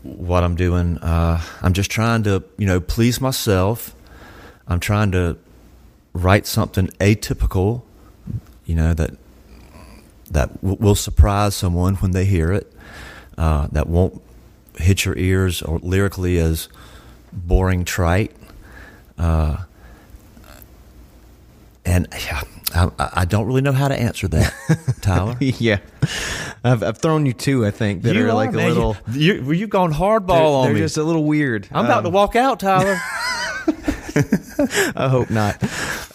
[0.04, 0.98] what I'm doing.
[0.98, 3.94] Uh, I'm just trying to, you know, please myself.
[4.68, 5.38] I'm trying to
[6.14, 7.84] write something atypical,
[8.66, 9.12] you know, that
[10.32, 12.72] that w- will surprise someone when they hear it.
[13.38, 14.22] Uh, that won't
[14.78, 16.70] hit your ears or lyrically as
[17.32, 18.32] boring trite.
[19.18, 19.58] Uh,
[21.86, 24.54] and yeah, I, I, don't really know how to answer that,
[25.02, 25.36] Tyler.
[25.40, 25.80] yeah,
[26.64, 27.66] I've, I've thrown you two.
[27.66, 28.66] I think that you are, are like man.
[28.66, 28.98] a little.
[29.12, 30.80] You, you've gone hardball they're, on they're me.
[30.82, 31.68] Just a little weird.
[31.72, 33.00] I'm um, about to um, walk out, Tyler.
[34.96, 35.62] I hope not.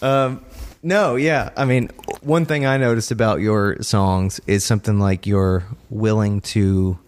[0.01, 0.45] Um,
[0.83, 1.49] no, yeah.
[1.57, 1.89] I mean,
[2.21, 6.99] one thing I noticed about your songs is something like you're willing to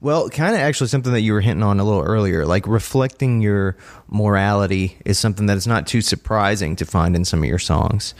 [0.00, 3.40] well, kind of actually something that you were hinting on a little earlier, like reflecting
[3.40, 3.76] your
[4.08, 8.14] morality is something that is not too surprising to find in some of your songs,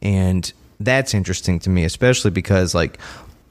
[0.00, 2.98] and that's interesting to me, especially because like,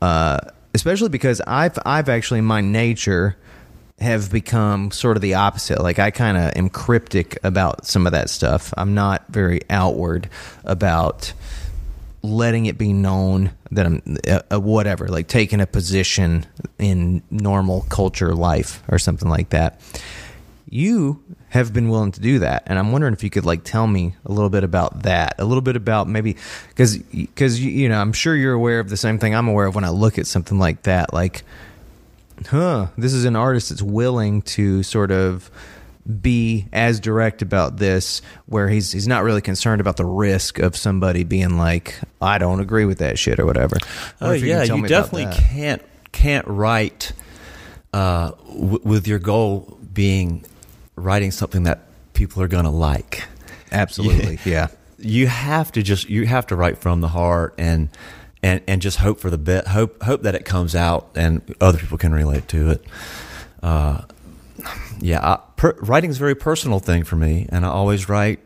[0.01, 0.39] uh,
[0.73, 3.35] especially because I've I've actually my nature
[3.99, 5.81] have become sort of the opposite.
[5.81, 8.73] Like I kind of am cryptic about some of that stuff.
[8.77, 10.29] I'm not very outward
[10.63, 11.33] about
[12.23, 16.45] letting it be known that I'm uh, uh, whatever, like taking a position
[16.79, 19.81] in normal culture life or something like that.
[20.69, 23.85] You have been willing to do that, and I'm wondering if you could like tell
[23.85, 26.37] me a little bit about that, a little bit about maybe
[26.69, 29.75] because because you know I'm sure you're aware of the same thing I'm aware of
[29.75, 31.43] when I look at something like that, like,
[32.47, 35.51] huh, this is an artist that's willing to sort of
[36.21, 40.75] be as direct about this where he's he's not really concerned about the risk of
[40.75, 43.77] somebody being like I don't agree with that shit or whatever.
[44.19, 47.13] Oh yeah, you, you definitely can't can't write
[47.93, 50.45] uh, w- with your goal being
[50.95, 51.81] writing something that
[52.13, 53.23] people are going to like.
[53.71, 54.39] Absolutely.
[54.45, 54.67] yeah.
[54.99, 57.89] You have to just you have to write from the heart and
[58.41, 59.67] and and just hope for the best.
[59.67, 62.85] Hope hope that it comes out and other people can relate to it.
[63.61, 64.01] Uh,
[64.99, 68.39] yeah, per, writing is a very personal thing for me, and I always write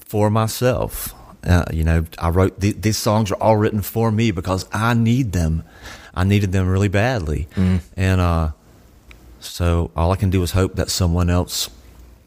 [0.00, 1.14] for myself.
[1.44, 4.94] Uh, you know, I wrote th- these songs are all written for me because I
[4.94, 5.62] need them.
[6.14, 7.80] I needed them really badly, Mm.
[7.96, 8.50] and uh,
[9.40, 11.70] so all I can do is hope that someone else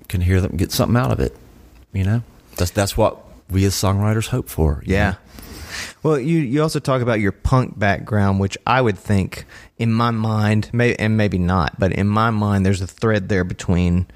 [0.08, 1.36] can hear them and get something out of it.
[1.92, 2.22] You know,
[2.56, 3.18] that's that's what
[3.50, 4.82] we as songwriters hope for.
[4.86, 5.16] Yeah.
[6.02, 9.46] Well, you you also talk about your punk background, which I would think,
[9.78, 13.44] in my mind, may, and maybe not, but in my mind, there's a thread there
[13.44, 14.08] between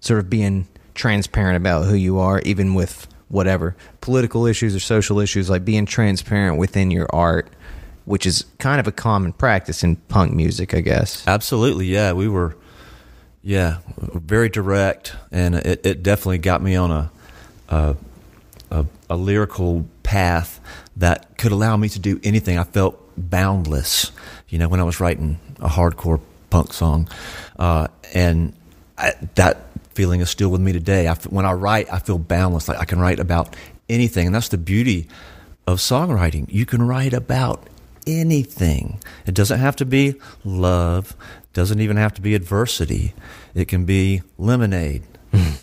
[0.00, 5.20] sort of being transparent about who you are, even with whatever political issues or social
[5.20, 7.48] issues, like being transparent within your art,
[8.06, 11.26] which is kind of a common practice in punk music, I guess.
[11.26, 12.12] Absolutely, yeah.
[12.12, 12.56] We were,
[13.42, 17.10] yeah, very direct, and it, it definitely got me on a,
[17.68, 17.96] a
[18.70, 20.60] a a lyrical path
[20.96, 22.58] that could allow me to do anything.
[22.58, 24.12] I felt boundless,
[24.48, 27.08] you know, when I was writing a hardcore punk song,
[27.58, 28.54] uh, and
[28.98, 29.58] I, that
[29.94, 31.08] feeling is still with me today.
[31.08, 32.68] I when I write, I feel boundless.
[32.68, 33.54] Like I can write about
[33.88, 35.08] anything, and that's the beauty
[35.66, 36.46] of songwriting.
[36.48, 37.68] You can write about
[38.06, 39.00] anything.
[39.26, 41.16] It doesn't have to be love.
[41.52, 43.14] Doesn't even have to be adversity.
[43.54, 45.02] It can be lemonade.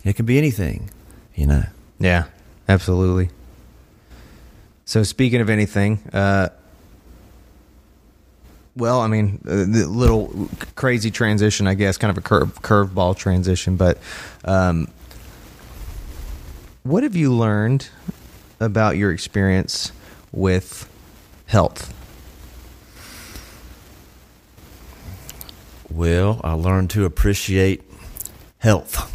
[0.04, 0.90] it can be anything.
[1.36, 1.64] You know.
[2.00, 2.26] Yeah,
[2.68, 3.30] absolutely.
[4.86, 6.50] So speaking of anything, uh,
[8.76, 13.16] well, I mean, uh, the little crazy transition, I guess, kind of a curve curveball
[13.16, 13.76] transition.
[13.76, 13.98] But
[14.46, 14.88] um,
[16.84, 17.90] what have you learned
[18.60, 19.92] about your experience
[20.32, 20.90] with
[21.46, 21.94] health?
[25.90, 27.84] Well, I learned to appreciate
[28.58, 29.12] health.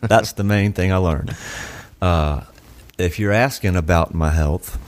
[0.00, 1.36] That's the main thing I learned.
[2.02, 2.40] Uh,
[2.98, 4.78] if you're asking about my health,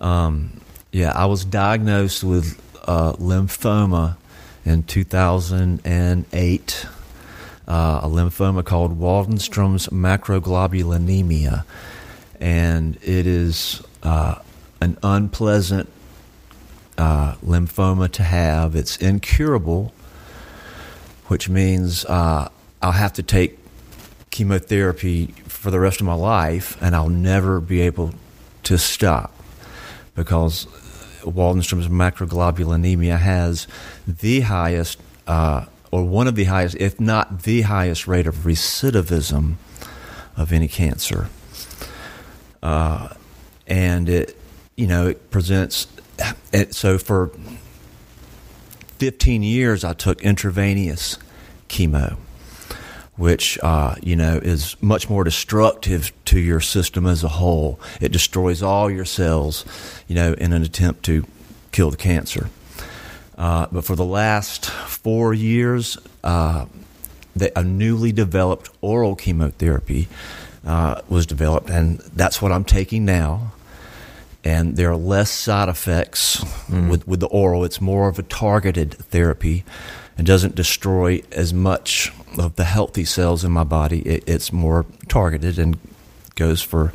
[0.00, 0.60] um,
[0.92, 4.16] yeah, I was diagnosed with uh, lymphoma
[4.64, 6.86] in 2008.
[7.66, 11.64] Uh, a lymphoma called Waldenstrom's macroglobulinemia,
[12.38, 14.34] and it is uh,
[14.82, 15.88] an unpleasant
[16.98, 18.76] uh, lymphoma to have.
[18.76, 19.94] It's incurable,
[21.28, 22.50] which means uh,
[22.82, 23.58] I'll have to take
[24.30, 25.32] chemotherapy
[25.64, 28.12] for the rest of my life, and I'll never be able
[28.64, 29.34] to stop
[30.14, 30.66] because
[31.22, 33.66] Waldenstrom's macroglobulinemia has
[34.06, 39.54] the highest, uh, or one of the highest, if not the highest, rate of recidivism
[40.36, 41.30] of any cancer.
[42.62, 43.08] Uh,
[43.66, 44.36] and it,
[44.76, 45.86] you know, it presents.
[46.52, 47.30] It, so for
[48.98, 51.18] 15 years, I took intravenous
[51.70, 52.18] chemo,
[53.16, 57.78] which uh, you know is much more destructive to your system as a whole.
[58.00, 59.64] It destroys all your cells,
[60.08, 61.24] you know, in an attempt to
[61.72, 62.50] kill the cancer.
[63.36, 66.66] Uh, but for the last four years, uh,
[67.34, 70.08] the, a newly developed oral chemotherapy
[70.64, 73.52] uh, was developed, and that's what I'm taking now
[74.44, 77.64] and there are less side effects with, with the oral.
[77.64, 79.64] It's more of a targeted therapy
[80.18, 84.00] and doesn't destroy as much of the healthy cells in my body.
[84.00, 85.78] It, it's more targeted and
[86.34, 86.92] goes for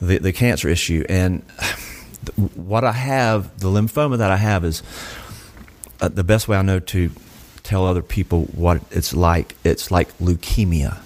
[0.00, 1.04] the, the cancer issue.
[1.08, 1.42] And
[2.54, 4.82] what I have, the lymphoma that I have, is
[6.00, 7.10] uh, the best way I know to
[7.62, 9.54] tell other people what it's like.
[9.64, 10.98] It's like leukemia.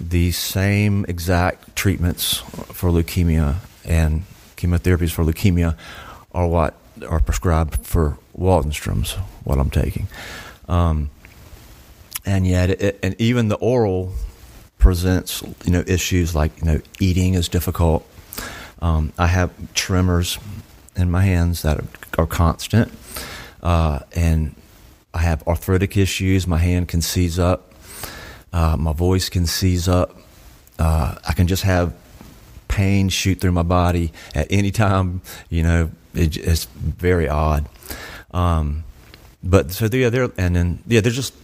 [0.00, 4.22] The same exact treatments for leukemia and
[4.56, 5.76] chemotherapies for leukemia
[6.32, 6.74] are what
[7.08, 9.12] are prescribed for Waldenstrom's,
[9.44, 10.06] what I'm taking.
[10.68, 11.10] Um,
[12.24, 14.12] and yet, it, and even the oral
[14.78, 18.06] presents, you know, issues like, you know, eating is difficult.
[18.82, 20.38] Um, I have tremors
[20.96, 21.78] in my hands that
[22.18, 22.92] are, constant.
[23.62, 24.54] Uh, and
[25.14, 26.46] I have arthritic issues.
[26.46, 27.72] My hand can seize up.
[28.52, 30.18] Uh, my voice can seize up.
[30.78, 31.94] Uh, I can just have
[32.68, 35.22] pain shoot through my body at any time.
[35.48, 37.66] You know, it, it's very odd.
[38.32, 38.84] Um,
[39.42, 41.34] but so yeah, there and then yeah, there's just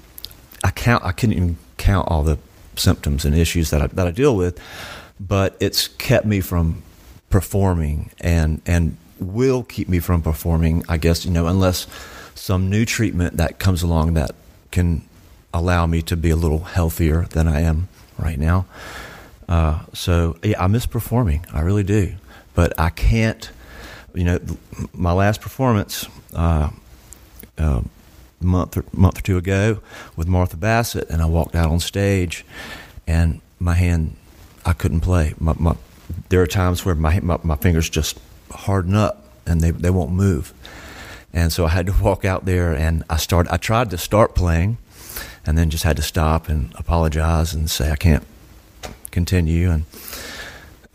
[0.66, 1.05] I count.
[1.05, 2.38] I couldn't even count all the
[2.74, 4.61] symptoms and issues that I, that I deal with,
[5.20, 6.83] but it's kept me from
[7.31, 10.83] performing and and will keep me from performing.
[10.88, 11.87] I guess you know unless
[12.35, 14.33] some new treatment that comes along that
[14.72, 15.02] can
[15.55, 17.87] allow me to be a little healthier than I am
[18.18, 18.66] right now.
[19.48, 21.46] Uh, so yeah, I miss performing.
[21.52, 22.17] I really do,
[22.56, 23.48] but I can't.
[24.14, 24.40] You know,
[24.92, 26.71] my last performance uh,
[27.56, 27.83] uh,
[28.41, 29.81] month or, month or two ago
[30.17, 32.45] with Martha Bassett, and I walked out on stage,
[33.07, 34.17] and my hand,
[34.65, 35.35] I couldn't play.
[35.39, 35.77] My, my
[36.29, 38.19] there are times where my, my my fingers just
[38.51, 40.53] harden up and they they won't move,
[41.33, 43.53] and so I had to walk out there and I started.
[43.53, 44.79] I tried to start playing,
[45.45, 48.25] and then just had to stop and apologize and say I can't
[49.11, 49.85] continue and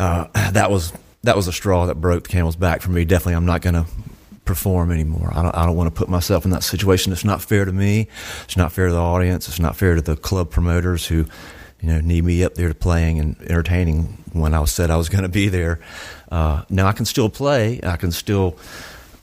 [0.02, 3.06] uh, that was that was a straw that broke the camel's back for me.
[3.06, 3.86] Definitely, I'm not going to
[4.46, 5.32] perform anymore.
[5.34, 7.12] I don't, I don't want to put myself in that situation.
[7.12, 8.08] It's not fair to me.
[8.44, 9.48] It's not fair to the audience.
[9.48, 11.26] It's not fair to the club promoters who,
[11.82, 15.10] you know, need me up there to playing and entertaining when I said I was
[15.10, 15.80] going to be there.
[16.32, 17.80] Uh, now I can still play.
[17.84, 18.58] I can still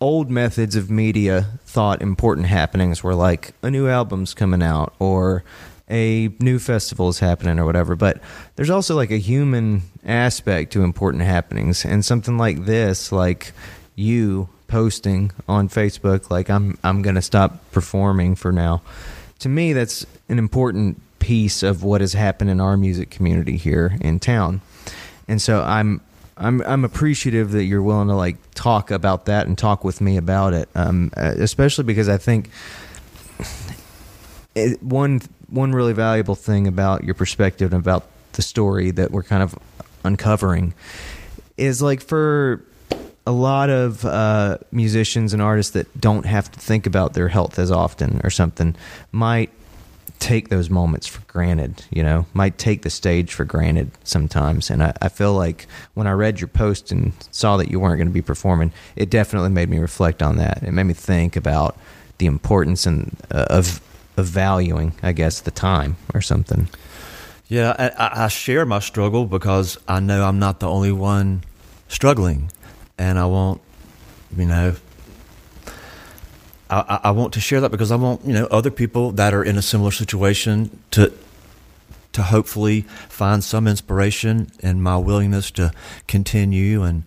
[0.00, 5.42] old methods of media thought important happenings were like a new album's coming out or
[5.90, 7.96] a new festival is happening or whatever.
[7.96, 8.20] But
[8.54, 13.54] there's also like a human aspect to important happenings, and something like this, like
[13.96, 18.80] you posting on Facebook, like I'm I'm gonna stop performing for now.
[19.40, 23.98] To me, that's an important piece of what has happened in our music community here
[24.00, 24.62] in town.
[25.28, 26.00] And so I'm
[26.38, 30.16] I'm I'm appreciative that you're willing to like talk about that and talk with me
[30.16, 32.48] about it, um, uh, especially because I think
[34.54, 35.20] it, one
[35.50, 39.54] one really valuable thing about your perspective and about the story that we're kind of
[40.02, 40.72] uncovering
[41.58, 42.64] is like for
[43.26, 47.58] a lot of uh, musicians and artists that don't have to think about their health
[47.58, 48.74] as often or something
[49.12, 49.50] might
[50.18, 54.70] take those moments for granted, you know, might take the stage for granted sometimes.
[54.70, 57.98] And I, I feel like when I read your post and saw that you weren't
[57.98, 60.62] going to be performing, it definitely made me reflect on that.
[60.62, 61.76] It made me think about
[62.18, 63.80] the importance and uh, of
[64.16, 66.68] of valuing, I guess, the time or something.
[67.48, 71.42] Yeah, I, I share my struggle because I know I'm not the only one
[71.88, 72.50] struggling,
[73.02, 73.60] and I want,
[74.36, 74.76] you know,
[76.70, 79.42] I, I, want to share that because I want you know other people that are
[79.42, 81.12] in a similar situation to
[82.12, 85.72] to hopefully find some inspiration in my willingness to
[86.06, 86.82] continue.
[86.82, 87.02] And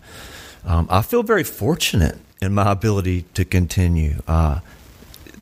[0.64, 4.22] um, I feel very fortunate in my ability to continue.
[4.28, 4.60] Uh,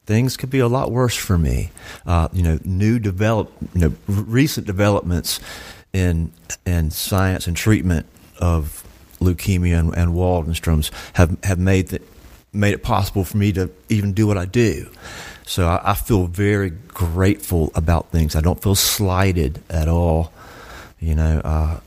[0.07, 1.71] things could be a lot worse for me.
[2.07, 5.41] Uh, you know, new develop, you know, recent developments
[5.93, 6.31] in
[6.65, 8.07] in science and treatment
[8.39, 8.84] of
[9.25, 12.03] leukemia and, and Waldenstrom's have have made that
[12.53, 14.89] made it possible for me to even do what I do.
[15.47, 18.37] So I, I, feel very grateful about things.
[18.37, 20.33] I don't feel slighted at all.
[21.01, 21.41] You know.
[21.45, 21.81] Uh,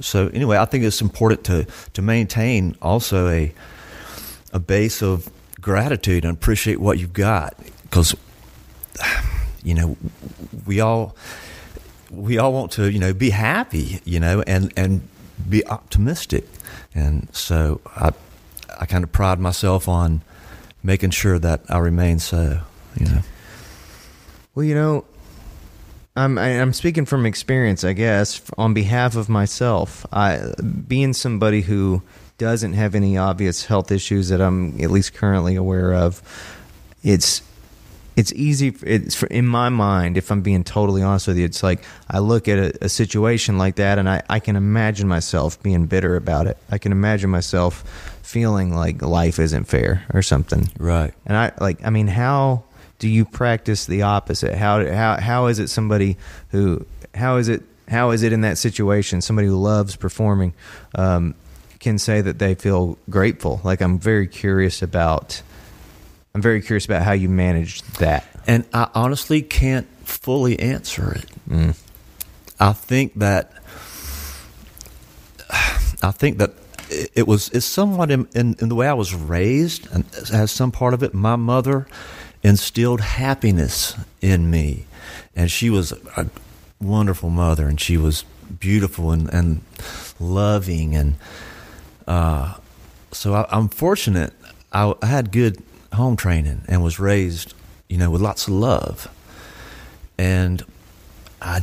[0.00, 3.52] so anyway, I think it's important to to maintain also a
[4.52, 5.30] a base of
[5.60, 8.14] gratitude and appreciate what you've got because
[9.62, 9.96] you know
[10.66, 11.16] we all
[12.10, 15.06] we all want to you know be happy you know and and
[15.48, 16.44] be optimistic
[16.94, 18.12] and so I
[18.78, 20.22] I kind of pride myself on
[20.82, 22.60] making sure that I remain so.
[22.98, 23.20] You know.
[24.54, 25.04] Well, you know,
[26.16, 30.04] I'm I'm speaking from experience, I guess, on behalf of myself.
[30.12, 30.52] I
[30.86, 32.02] being somebody who
[32.38, 36.22] doesn't have any obvious health issues that I'm at least currently aware of.
[37.02, 37.42] It's
[38.18, 38.74] it's easy.
[38.82, 40.16] It's in my mind.
[40.16, 43.58] If I'm being totally honest with you, it's like I look at a, a, situation
[43.58, 46.58] like that, and I, I can imagine myself being bitter about it.
[46.68, 47.84] I can imagine myself
[48.24, 50.68] feeling like life isn't fair or something.
[50.80, 51.14] Right.
[51.26, 51.86] And I like.
[51.86, 52.64] I mean, how
[52.98, 54.56] do you practice the opposite?
[54.56, 56.16] How how how is it somebody
[56.50, 60.54] who how is it how is it in that situation somebody who loves performing
[60.96, 61.36] um,
[61.78, 63.60] can say that they feel grateful?
[63.62, 65.40] Like I'm very curious about
[66.34, 68.26] I'm very curious about how you managed that.
[68.46, 71.26] And I honestly can't fully answer it.
[71.48, 71.76] Mm.
[72.60, 73.52] I think that
[76.02, 76.52] I think that
[77.14, 80.70] it was it's somewhat in, in, in, the way I was raised, and as some
[80.70, 81.86] part of it, my mother
[82.42, 84.86] instilled happiness in me,
[85.34, 86.28] and she was a
[86.80, 88.24] wonderful mother, and she was
[88.60, 89.60] beautiful and, and
[90.18, 91.16] loving, and
[92.06, 92.54] uh,
[93.12, 94.32] so I, am fortunate.
[94.72, 95.62] I, I had good
[95.98, 97.54] home training and was raised,
[97.88, 99.08] you know, with lots of love,
[100.16, 100.64] and
[101.42, 101.60] I,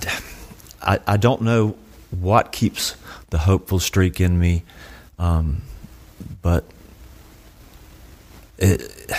[0.82, 1.76] I, I don't know
[2.12, 2.96] what keeps
[3.32, 4.64] the hopeful streak in me
[5.18, 5.62] um,
[6.42, 6.66] but
[8.58, 9.12] it,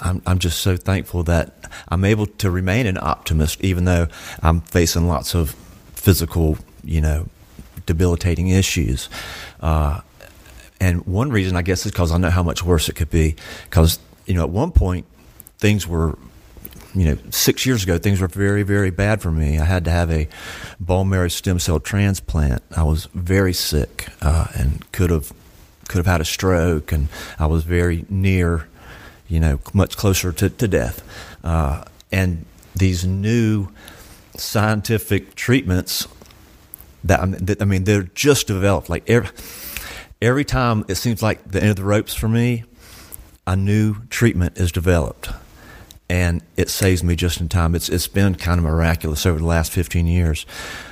[0.00, 1.54] I'm, I'm just so thankful that
[1.88, 4.08] I'm able to remain an optimist, even though
[4.42, 5.52] I'm facing lots of
[5.94, 7.28] physical, you know,
[7.86, 9.08] debilitating issues.
[9.60, 10.00] Uh,
[10.80, 13.36] and one reason, I guess, is because I know how much worse it could be.
[13.70, 15.06] Because, you know, at one point,
[15.58, 16.18] things were
[16.94, 19.58] you know, six years ago, things were very, very bad for me.
[19.58, 20.28] I had to have a
[20.78, 22.62] bone marrow stem cell transplant.
[22.76, 25.32] I was very sick uh, and could have
[25.88, 27.08] could have had a stroke, and
[27.38, 28.68] I was very near,
[29.28, 31.02] you know, much closer to, to death.
[31.44, 33.68] Uh, and these new
[34.36, 36.08] scientific treatments
[37.02, 37.20] that,
[37.60, 38.88] I mean, they're just developed.
[38.88, 39.28] Like every,
[40.22, 42.64] every time it seems like the end of the ropes for me,
[43.46, 45.30] a new treatment is developed.
[46.08, 47.74] And it saves me just in time.
[47.74, 50.44] It's it's been kind of miraculous over the last 15 years,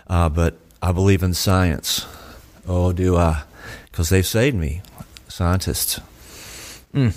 [0.06, 2.06] uh, but I believe in science.
[2.66, 3.42] Oh, do I?
[3.92, 4.80] because they've saved me,
[5.28, 6.00] scientists.
[6.94, 7.14] Mm.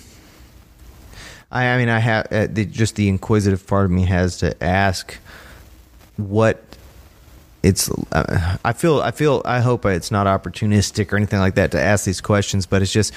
[1.51, 4.61] I, I mean, I have uh, the, just the inquisitive part of me has to
[4.61, 5.17] ask
[6.17, 6.61] what
[7.63, 7.89] it's.
[8.11, 8.99] Uh, I feel.
[8.99, 9.41] I feel.
[9.45, 12.91] I hope it's not opportunistic or anything like that to ask these questions, but it's
[12.91, 13.13] just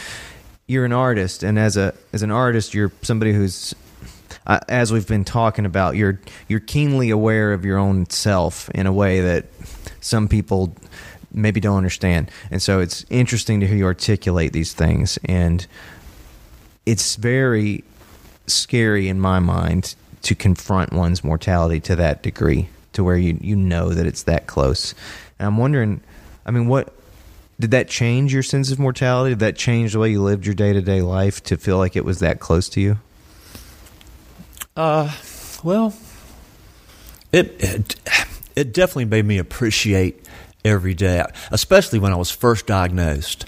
[0.68, 3.74] you're an artist, and as a as an artist, you're somebody who's
[4.46, 8.86] uh, as we've been talking about, you're you're keenly aware of your own self in
[8.86, 9.46] a way that
[10.00, 10.76] some people
[11.32, 12.30] maybe don't understand.
[12.50, 15.18] And so it's interesting to hear you articulate these things.
[15.24, 15.66] And
[16.86, 17.84] it's very
[18.46, 23.56] scary in my mind to confront one's mortality to that degree, to where you, you
[23.56, 24.94] know that it's that close.
[25.38, 26.00] And I'm wondering,
[26.46, 26.94] I mean, what
[27.60, 29.30] did that change your sense of mortality?
[29.30, 31.96] Did that change the way you lived your day to day life to feel like
[31.96, 32.98] it was that close to you?
[34.76, 35.12] Uh,
[35.64, 35.94] well,
[37.32, 37.96] it, it
[38.54, 40.24] it definitely made me appreciate
[40.64, 43.44] every day, especially when I was first diagnosed,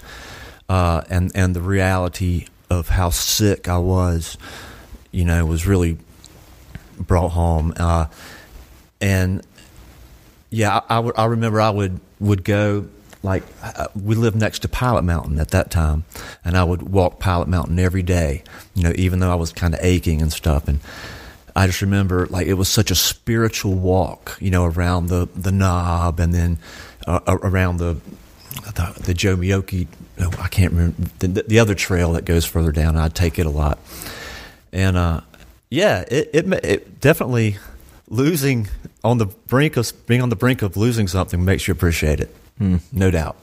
[0.67, 4.37] uh, and and the reality of how sick I was,
[5.11, 5.97] you know, was really
[6.97, 7.73] brought home.
[7.77, 8.07] Uh,
[8.99, 9.45] and
[10.49, 12.87] yeah, I, remember I would would go
[13.23, 16.05] like uh, we lived next to Pilot Mountain at that time,
[16.43, 18.43] and I would walk Pilot Mountain every day.
[18.73, 20.79] You know, even though I was kind of aching and stuff, and
[21.55, 24.37] I just remember like it was such a spiritual walk.
[24.39, 26.57] You know, around the the knob, and then
[27.07, 27.97] uh, around the,
[28.65, 29.87] the, the Jomeokee.
[30.19, 32.95] Oh, I can't remember the, the, other trail that goes further down.
[32.95, 33.79] I'd take it a lot,
[34.71, 35.21] and uh,
[35.69, 37.57] yeah, it, it, it definitely
[38.07, 38.67] losing
[39.03, 42.35] on the brink of being on the brink of losing something makes you appreciate it.
[42.61, 42.77] Hmm.
[42.91, 43.37] No doubt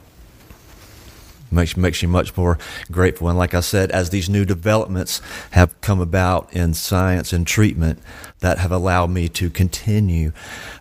[1.51, 2.57] makes makes you much more
[2.91, 3.29] grateful.
[3.29, 7.99] And like I said, as these new developments have come about in science and treatment
[8.41, 10.33] that have allowed me to continue,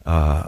[0.05, 0.47] uh,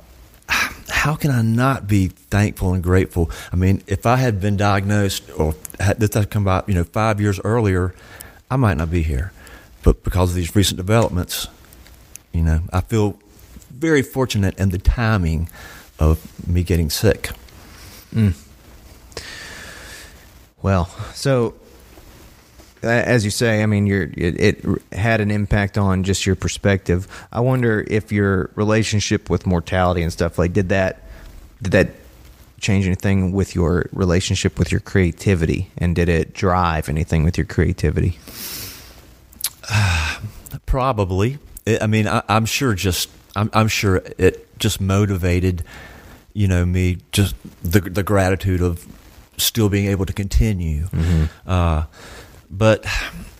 [0.89, 3.31] how can I not be thankful and grateful?
[3.51, 6.83] I mean, if I had been diagnosed or had this had come about, you know,
[6.83, 7.95] five years earlier,
[8.51, 9.31] I might not be here.
[9.81, 11.47] But because of these recent developments,
[12.33, 13.17] you know, I feel
[13.71, 15.49] very fortunate in the timing
[15.99, 17.29] of me getting sick.
[18.13, 18.45] Mm.
[20.61, 21.55] Well, so
[22.83, 27.07] as you say, I mean, it, it, had an impact on just your perspective.
[27.31, 31.03] I wonder if your relationship with mortality and stuff like did that
[31.61, 31.89] did that
[32.59, 37.45] change anything with your relationship with your creativity, and did it drive anything with your
[37.45, 38.17] creativity?
[39.69, 40.19] Uh,
[40.65, 41.37] probably.
[41.81, 42.73] I mean, I, am sure.
[42.73, 45.63] Just I'm, I'm sure it just motivated,
[46.39, 48.87] you know, me just the the gratitude of
[49.35, 50.85] still being able to continue.
[50.85, 51.25] Mm-hmm.
[51.45, 51.83] Uh,
[52.49, 52.85] but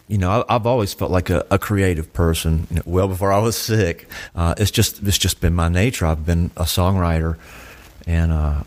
[0.10, 2.68] you know, I, have always felt like a, a creative person.
[2.70, 6.06] You know, well before I was sick, uh, it's just it's just been my nature.
[6.08, 7.38] I've been a songwriter,
[8.06, 8.64] and uh,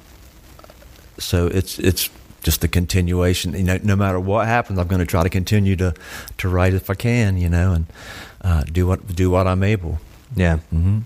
[1.18, 2.08] so it's it's
[2.42, 3.52] just a continuation.
[3.52, 5.92] You know, no matter what happens, I'm going to try to continue to
[6.38, 7.36] to write if I can.
[7.36, 7.86] You know, and
[8.40, 9.98] uh, do what do what I'm able.
[10.34, 10.60] Yeah.
[10.72, 11.00] Mm-hmm.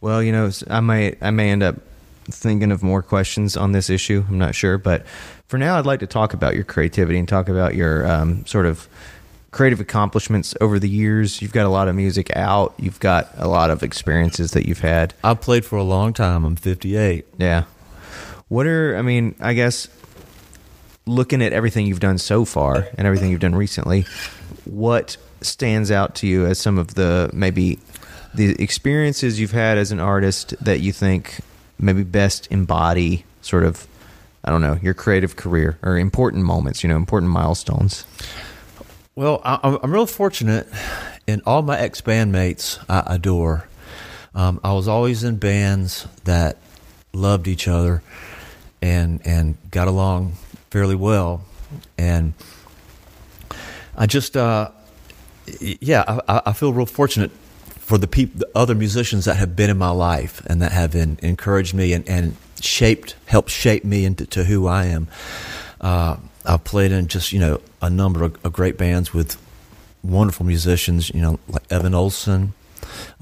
[0.00, 1.76] Well, you know, I may I may end up
[2.30, 4.24] thinking of more questions on this issue.
[4.28, 5.06] I'm not sure, but
[5.46, 8.66] for now, I'd like to talk about your creativity and talk about your um, sort
[8.66, 8.88] of
[9.50, 11.40] creative accomplishments over the years.
[11.40, 12.74] You've got a lot of music out.
[12.78, 15.14] You've got a lot of experiences that you've had.
[15.24, 16.44] I've played for a long time.
[16.44, 17.26] I'm 58.
[17.38, 17.64] Yeah.
[18.48, 19.34] What are I mean?
[19.40, 19.88] I guess
[21.06, 24.06] looking at everything you've done so far and everything you've done recently,
[24.64, 27.78] what stands out to you as some of the maybe
[28.34, 31.40] the experiences you've had as an artist that you think
[31.78, 33.86] maybe best embody sort of
[34.44, 38.06] I don't know your creative career or important moments, you know, important milestones.
[39.14, 40.68] Well, I, am real fortunate
[41.26, 43.68] in all my ex bandmates I adore.
[44.34, 46.56] Um, I was always in bands that
[47.12, 48.02] loved each other
[48.80, 50.34] and and got along
[50.70, 51.44] fairly well,
[51.96, 52.34] and
[53.96, 54.70] I just uh,
[55.60, 57.32] yeah, I, I feel real fortunate
[57.88, 60.92] for the people, the other musicians that have been in my life and that have
[60.92, 65.08] been, encouraged me and, and shaped, helped shape me into to who I am.
[65.80, 69.40] Uh, I've played in just you know a number of, of, great bands with
[70.02, 71.08] wonderful musicians.
[71.08, 72.52] You know, like Evan Olson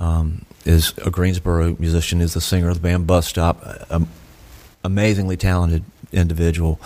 [0.00, 3.64] um, is a Greensboro musician, is the singer of the band Bus Stop.
[4.82, 6.80] Amazingly talented individual,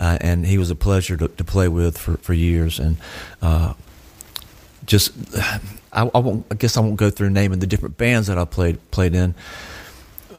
[0.00, 2.78] uh, and he was a pleasure to, to, play with for, for years.
[2.78, 2.96] And
[3.42, 3.74] uh,
[4.86, 5.12] just
[5.92, 6.46] I, I, won't.
[6.50, 9.34] I guess I won't go through naming the different bands that I played played in.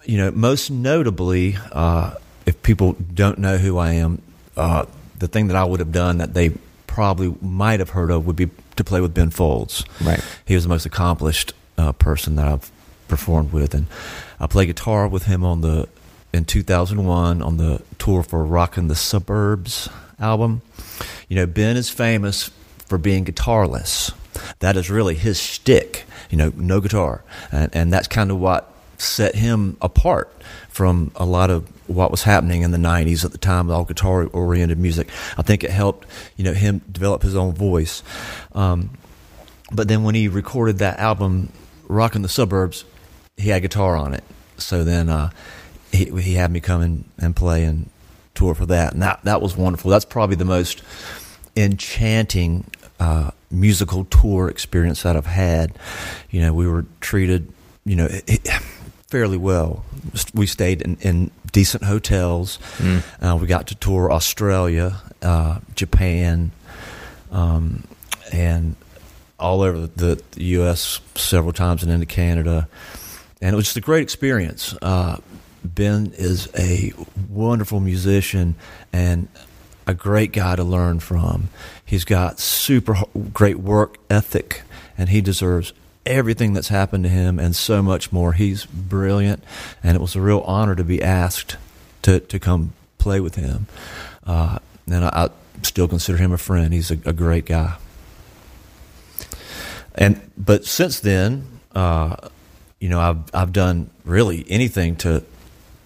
[0.03, 4.21] You know, most notably, uh, if people don't know who I am,
[4.55, 4.85] uh,
[5.17, 6.51] the thing that I would have done that they
[6.87, 9.85] probably might have heard of would be to play with Ben Folds.
[10.01, 10.23] Right.
[10.45, 12.71] He was the most accomplished uh, person that I've
[13.07, 13.87] performed with, and
[14.39, 15.87] I played guitar with him on the
[16.31, 19.89] in 2001 on the tour for Rockin' the Suburbs
[20.19, 20.61] album.
[21.27, 22.51] You know, Ben is famous
[22.89, 24.13] for being guitarless.
[24.59, 27.23] That is really his shtick, you know, no guitar.
[27.51, 30.29] And, and that's kind of what set him apart
[30.69, 34.25] from a lot of what was happening in the 90s at the time, all guitar
[34.27, 35.07] oriented music.
[35.37, 38.03] I think it helped, you know, him develop his own voice.
[38.53, 38.91] Um,
[39.71, 41.51] but then when he recorded that album,
[41.87, 42.85] Rockin' the Suburbs,
[43.37, 44.23] he had guitar on it.
[44.57, 45.29] So then uh,
[45.91, 47.89] he, he had me come in and play and
[48.35, 48.93] tour for that.
[48.93, 49.91] And that, that was wonderful.
[49.91, 50.81] That's probably the most
[51.60, 52.66] enchanting
[52.99, 55.78] uh, musical tour experience that I've had.
[56.30, 57.51] You know, we were treated,
[57.86, 58.07] you know,
[59.07, 59.84] fairly well.
[60.34, 62.60] We stayed in, in decent hotels.
[62.78, 63.03] Mm.
[63.22, 66.51] Uh, we got to tour Australia, uh, Japan,
[67.32, 67.84] um,
[68.32, 68.76] and
[69.39, 70.99] all over the, the, U.S.
[71.16, 72.68] several times and into Canada.
[73.41, 74.76] And it was just a great experience.
[74.82, 75.18] Uh,
[75.64, 76.93] ben is a
[77.30, 78.55] wonderful musician
[78.91, 79.28] and
[79.89, 81.49] a great guy to learn from.
[81.83, 82.95] He's got super
[83.33, 84.61] great work ethic,
[84.95, 85.73] and he deserves
[86.05, 88.33] everything that's happened to him and so much more.
[88.33, 89.43] He's brilliant,
[89.81, 91.57] and it was a real honor to be asked
[92.03, 93.65] to, to come play with him.
[94.27, 95.29] Uh, and I, I,
[95.63, 96.71] still consider him a friend.
[96.71, 97.75] He's a, a, great guy.
[99.95, 102.15] And but since then, uh,
[102.79, 105.23] you know, I've I've done really anything to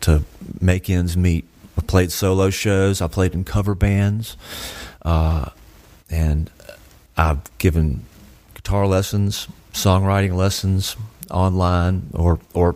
[0.02, 0.24] to
[0.60, 1.46] make ends meet.
[1.78, 3.02] I played solo shows.
[3.02, 4.38] I played in cover bands,
[5.02, 5.50] uh,
[6.10, 6.50] and
[7.18, 8.06] I've given
[8.54, 10.96] guitar lessons, songwriting lessons
[11.32, 12.76] online or or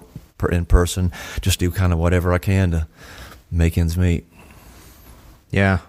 [0.52, 1.12] in person.
[1.42, 2.88] Just do kind of whatever I can to
[3.52, 4.26] make ends meet.
[5.52, 5.80] Yeah.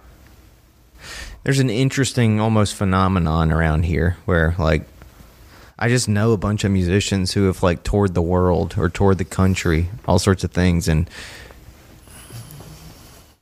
[1.44, 4.82] There's an interesting almost phenomenon around here where like
[5.78, 9.18] I just know a bunch of musicians who have like toured the world or toured
[9.18, 11.08] the country, all sorts of things, and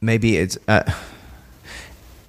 [0.00, 0.90] maybe it's uh,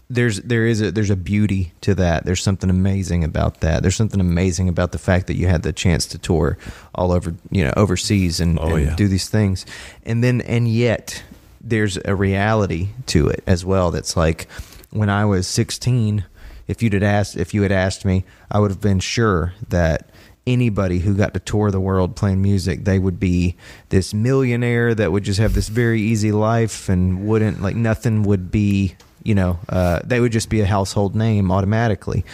[0.10, 2.26] there's there is a there's a beauty to that.
[2.26, 3.82] There's something amazing about that.
[3.82, 6.58] There's something amazing about the fact that you had the chance to tour
[6.96, 8.96] all over you know overseas and, oh, and yeah.
[8.96, 9.66] do these things,
[10.06, 11.24] and then and yet
[11.62, 13.92] there's a reality to it as well.
[13.92, 14.48] That's like
[14.92, 16.24] when I was 16
[16.68, 20.10] if you'd had asked if you had asked me, I would have been sure that
[20.48, 23.56] anybody who got to tour the world playing music, they would be
[23.90, 28.50] this millionaire that would just have this very easy life and wouldn't like nothing would
[28.50, 32.26] be, you know, uh, they would just be a household name automatically.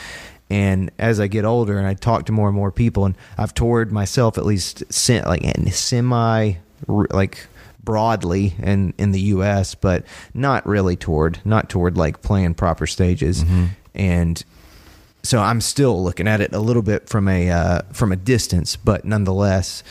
[0.49, 3.53] And as I get older and I talk to more and more people, and I've
[3.53, 6.53] toured myself at least like in semi
[6.87, 7.47] like
[7.83, 13.43] broadly in in the U.S., but not really toured, not toured like playing proper stages.
[13.43, 14.43] Mm-hmm and
[15.23, 18.75] so I'm still looking at it a little bit from a uh, from a distance,
[18.75, 19.83] but nonetheless,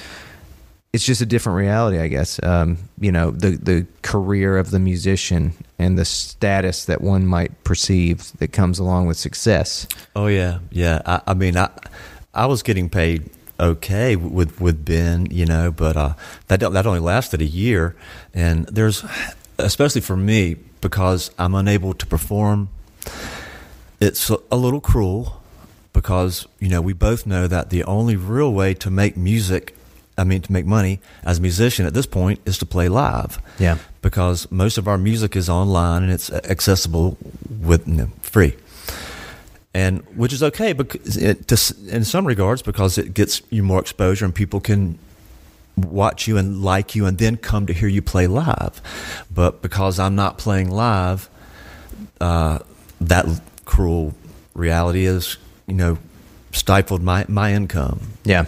[0.93, 2.43] it's just a different reality, I guess.
[2.43, 7.65] Um, you know, the the career of the musician and the status that one might
[7.65, 9.87] perceive that comes along with success.
[10.15, 11.01] Oh yeah, yeah.
[11.07, 11.71] I, I mean, I
[12.35, 16.15] I was getting paid okay with with Ben, you know, but uh,
[16.49, 17.97] that that only lasted a year,
[18.35, 19.03] and there's
[19.59, 22.69] especially for me because I'm unable to perform.
[24.03, 25.41] It's a little cruel
[25.93, 29.75] because you know we both know that the only real way to make music
[30.19, 33.41] I mean, to make money as a musician at this point is to play live.
[33.59, 33.79] Yeah.
[34.03, 37.17] Because most of our music is online and it's accessible
[37.61, 38.57] with you know, free.
[39.73, 43.81] And which is okay because it, to, in some regards because it gets you more
[43.81, 44.99] exposure and people can
[45.77, 48.83] watch you and like you and then come to hear you play live.
[49.31, 51.31] But because I'm not playing live,
[52.21, 52.59] uh,
[53.01, 53.25] that
[53.73, 54.13] cruel
[54.53, 55.97] reality is, you know,
[56.53, 58.01] stifled my, my income.
[58.23, 58.45] Yeah.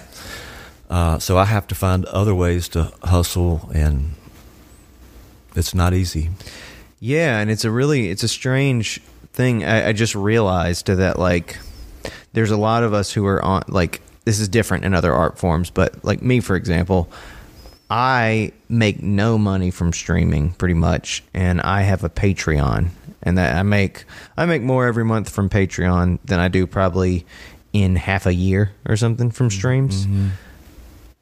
[0.91, 4.17] Uh, so I have to find other ways to hustle, and
[5.57, 6.29] it's not easy.
[7.01, 9.01] Yeah, and it's a really it's a strange
[9.33, 9.65] thing.
[9.65, 11.59] I, I just realized that like
[12.35, 15.39] there's a lot of us who are on like this is different in other art
[15.39, 17.09] forms, but like me for example,
[17.89, 22.91] I make no money from streaming pretty much, and I have a Patreon,
[23.25, 24.05] and that I make
[24.37, 27.27] I make more every month from Patreon than I do probably
[27.73, 30.07] in half a year or something from streams.
[30.07, 30.29] Mm-hmm.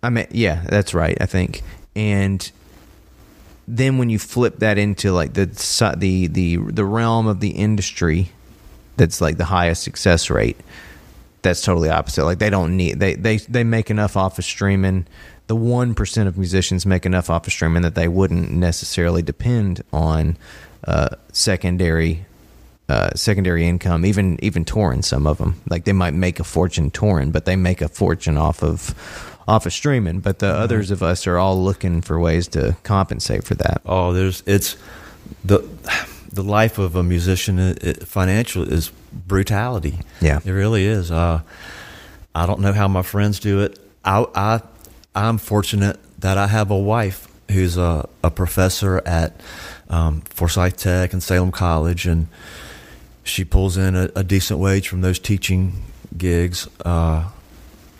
[0.03, 1.16] I mean, yeah, that's right.
[1.20, 1.62] I think,
[1.94, 2.50] and
[3.68, 5.46] then when you flip that into like the
[5.96, 8.30] the the the realm of the industry,
[8.96, 10.59] that's like the highest success rate.
[11.42, 12.24] That's totally opposite.
[12.24, 15.07] Like they don't need they they they make enough off of streaming.
[15.46, 19.82] The one percent of musicians make enough off of streaming that they wouldn't necessarily depend
[19.92, 20.36] on
[20.86, 22.26] uh, secondary
[22.88, 25.02] uh, secondary income, even even touring.
[25.02, 28.36] Some of them, like they might make a fortune touring, but they make a fortune
[28.36, 28.94] off of
[29.48, 30.62] off of streaming, but the mm-hmm.
[30.62, 33.82] others of us are all looking for ways to compensate for that.
[33.86, 34.76] Oh, there's it's
[35.44, 35.66] the
[36.32, 40.00] the life of a musician it, financial is brutality.
[40.20, 41.10] Yeah, it really is.
[41.10, 41.42] Uh,
[42.34, 43.78] I don't know how my friends do it.
[44.04, 44.60] I, I
[45.14, 49.40] I'm fortunate that I have a wife who's a, a professor at
[49.88, 52.28] um, Forsyth Tech and Salem College, and
[53.24, 55.82] she pulls in a, a decent wage from those teaching
[56.16, 56.68] gigs.
[56.84, 57.28] Uh,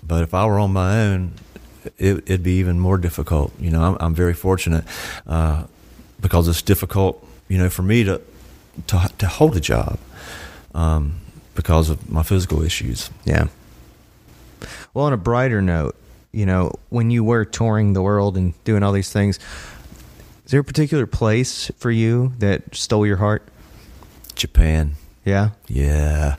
[0.03, 1.33] but if I were on my own,
[1.99, 3.53] it, would be even more difficult.
[3.61, 4.85] You know, I'm, I'm very fortunate
[5.27, 5.65] uh,
[6.21, 8.21] because it's difficult, you know, for me to
[8.87, 9.99] to, to hold a job
[10.75, 11.17] um,
[11.55, 13.11] because of my physical issues.
[13.25, 13.49] Yeah.
[14.95, 15.97] Well, on a brighter note,
[16.33, 19.39] you know, when you were touring the world and doing all these things,
[20.53, 23.43] there a particular place for you that stole your heart?
[24.35, 24.97] Japan.
[25.25, 25.51] Yeah.
[25.67, 26.37] Yeah.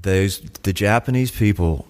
[0.00, 1.88] Those the Japanese people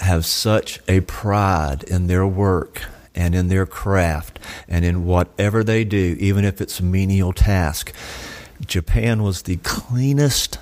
[0.00, 2.82] have such a pride in their work
[3.14, 7.92] and in their craft and in whatever they do, even if it's a menial task.
[8.66, 10.58] Japan was the cleanest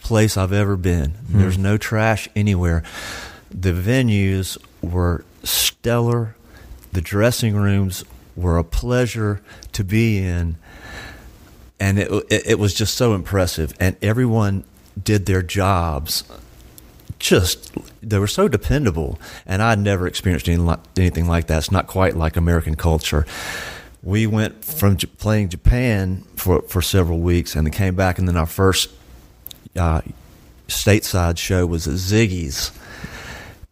[0.00, 1.10] place I've ever been.
[1.10, 1.38] Hmm.
[1.38, 2.82] There's no trash anywhere.
[3.50, 6.34] The venues were stellar.
[6.92, 8.04] The dressing rooms
[8.36, 9.40] were a pleasure
[9.72, 10.56] to be in.
[11.78, 13.74] And it, it, it was just so impressive.
[13.80, 14.64] And everyone
[15.02, 16.24] did their jobs
[17.22, 17.72] just
[18.02, 21.58] they were so dependable, and I'd never experienced anything like, anything like that.
[21.58, 23.24] It's not quite like American culture.
[24.02, 28.26] We went from J- playing Japan for for several weeks, and then came back, and
[28.26, 28.90] then our first
[29.76, 30.02] uh,
[30.66, 32.72] stateside show was at Ziggy's,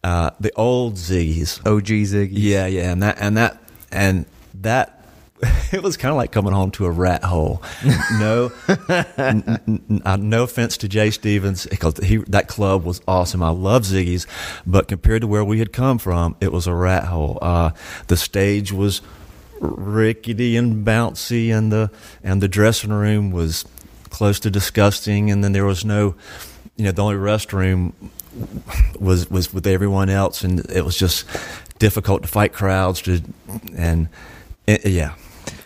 [0.03, 2.31] uh, the old Ziggy's, OG Ziggy's.
[2.31, 4.25] Yeah, yeah, and that and that and
[4.61, 4.97] that
[5.71, 7.63] it was kind of like coming home to a rat hole.
[8.19, 8.51] No,
[9.17, 13.41] n- n- n- no offense to Jay Stevens because he that club was awesome.
[13.41, 14.27] I love Ziggy's,
[14.67, 17.39] but compared to where we had come from, it was a rat hole.
[17.41, 17.71] Uh,
[18.07, 19.01] the stage was
[19.59, 21.89] rickety and bouncy, and the
[22.23, 23.65] and the dressing room was
[24.11, 25.31] close to disgusting.
[25.31, 26.15] And then there was no,
[26.75, 27.93] you know, the only restroom
[28.99, 31.25] was was with everyone else, and it was just
[31.79, 33.21] difficult to fight crowds to
[33.75, 34.07] and.
[34.67, 35.15] It, yeah,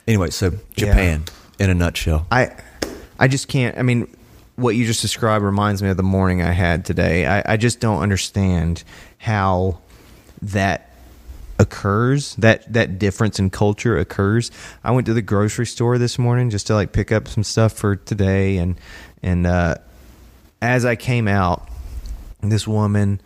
[0.08, 1.24] Anyway, so Japan
[1.58, 1.64] yeah.
[1.64, 2.28] in a nutshell.
[2.32, 2.56] I
[3.18, 3.78] I just can't.
[3.78, 4.14] I mean,
[4.56, 7.26] what you just described reminds me of the morning I had today.
[7.26, 8.84] I, I just don't understand
[9.18, 9.80] how
[10.42, 10.92] that
[11.58, 14.52] occurs that that difference in culture occurs
[14.84, 17.72] i went to the grocery store this morning just to like pick up some stuff
[17.72, 18.78] for today and
[19.24, 19.74] and uh
[20.62, 21.70] as i came out
[22.42, 23.22] this woman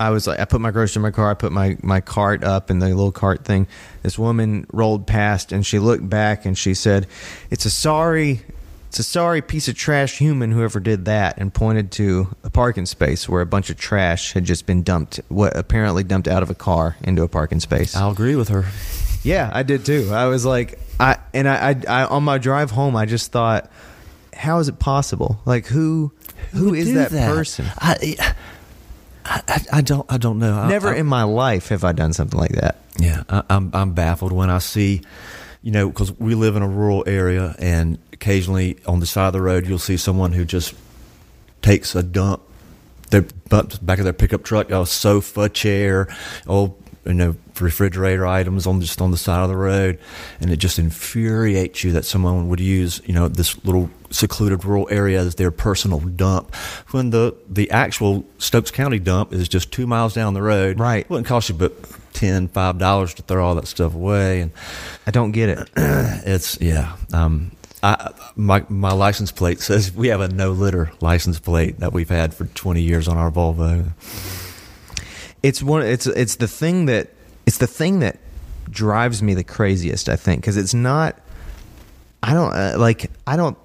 [0.00, 1.28] I was like, I put my groceries in my car.
[1.28, 3.66] I put my, my cart up in the little cart thing.
[4.04, 7.08] This woman rolled past and she looked back and she said,
[7.50, 8.42] "It's a sorry,
[8.86, 12.86] it's a sorry piece of trash human whoever did that," and pointed to a parking
[12.86, 16.50] space where a bunch of trash had just been dumped, what apparently dumped out of
[16.50, 17.96] a car into a parking space.
[17.96, 18.66] I'll agree with her.
[19.24, 20.10] Yeah, I did too.
[20.12, 23.68] I was like, I and I, I, I on my drive home, I just thought,
[24.32, 25.40] how is it possible?
[25.44, 26.12] Like who,
[26.52, 27.66] who, who is that, that, person?
[27.78, 28.34] I,
[29.30, 30.10] I, I, don't.
[30.10, 30.56] I don't know.
[30.58, 32.76] I- Never I- in my life have I done something like that.
[32.98, 35.02] Yeah, I, I'm I'm baffled when I see,
[35.62, 39.32] you know, because we live in a rural area, and occasionally on the side of
[39.34, 40.74] the road you'll see someone who just
[41.62, 42.42] takes a dump,
[43.10, 46.08] their back of their pickup truck, a sofa, chair,
[46.46, 49.98] old you know refrigerator items on just on the side of the road,
[50.40, 54.86] and it just infuriates you that someone would use you know this little secluded rural
[54.90, 56.54] area as their personal dump
[56.90, 60.78] when the the actual Stokes County dump is just two miles down the road.
[60.78, 61.04] Right.
[61.04, 61.72] It wouldn't cost you but
[62.12, 64.52] ten, five dollars to throw all that stuff away, and
[65.06, 65.70] I don't get it.
[65.76, 66.96] it's yeah.
[67.12, 67.52] Um,
[67.82, 72.08] I my my license plate says we have a no litter license plate that we've
[72.08, 73.92] had for twenty years on our Volvo.
[75.48, 77.08] It's one it's it's the thing that
[77.46, 78.18] it's the thing that
[78.70, 81.18] drives me the craziest i think because it's not
[82.22, 83.56] i don't uh, like i don't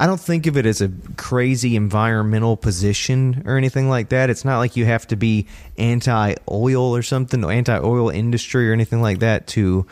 [0.00, 4.30] i don't think of it as a crazy environmental position or anything like that.
[4.30, 5.46] It's not like you have to be
[5.78, 9.86] anti-oil or something or anti-oil industry or anything like that to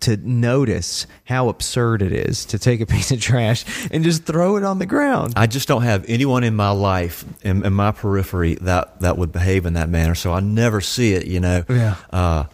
[0.00, 4.56] to notice how absurd it is to take a piece of trash and just throw
[4.56, 7.92] it on the ground I just don't have anyone in my life in, in my
[7.92, 11.26] periphery that that would behave in that manner, so I never see it.
[11.26, 11.64] You know.
[11.68, 11.96] Yeah.
[12.10, 12.44] Uh,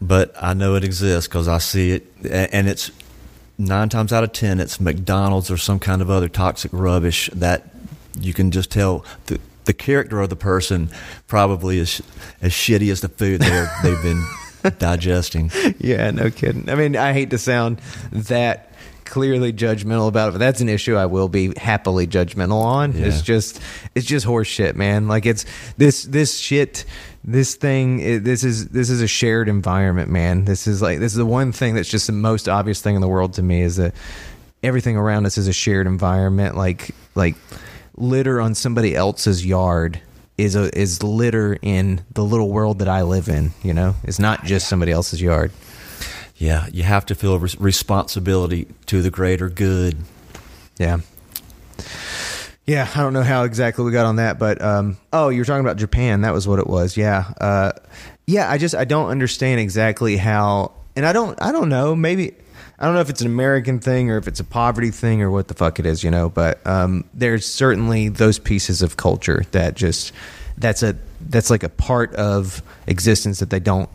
[0.00, 2.90] but I know it exists because I see it, and it's
[3.56, 7.68] nine times out of ten it's McDonald's or some kind of other toxic rubbish that
[8.20, 10.88] you can just tell the the character of the person
[11.26, 12.02] probably is
[12.40, 14.24] as shitty as the food they're, they've been
[14.78, 15.50] digesting.
[15.78, 16.68] yeah, no kidding.
[16.68, 17.80] I mean, I hate to sound
[18.12, 18.72] that
[19.04, 22.92] clearly judgmental about it, but that's an issue I will be happily judgmental on.
[22.92, 23.06] Yeah.
[23.06, 23.60] It's just
[23.94, 25.08] it's just horseshit, man.
[25.08, 25.46] Like it's
[25.78, 26.84] this this shit
[27.24, 30.44] this thing i- this is this is a shared environment, man.
[30.44, 33.00] This is like this is the one thing that's just the most obvious thing in
[33.00, 33.94] the world to me is that
[34.62, 37.34] everything around us is a shared environment like like
[37.96, 40.00] litter on somebody else's yard
[40.38, 43.96] is a is litter in the little world that I live in, you know?
[44.04, 45.50] It's not just somebody else's yard.
[46.36, 49.98] Yeah, you have to feel res- responsibility to the greater good.
[50.78, 50.98] Yeah.
[52.64, 55.44] Yeah, I don't know how exactly we got on that, but um oh, you were
[55.44, 56.96] talking about Japan, that was what it was.
[56.96, 57.32] Yeah.
[57.40, 57.72] Uh
[58.26, 62.34] yeah, I just I don't understand exactly how and I don't I don't know, maybe
[62.78, 65.30] I don't know if it's an American thing or if it's a poverty thing or
[65.30, 69.44] what the fuck it is, you know, but um there's certainly those pieces of culture
[69.52, 70.12] that just
[70.56, 73.88] that's a that's like a part of existence that they don't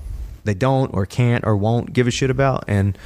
[0.44, 2.98] they don't or can't or won't give a shit about and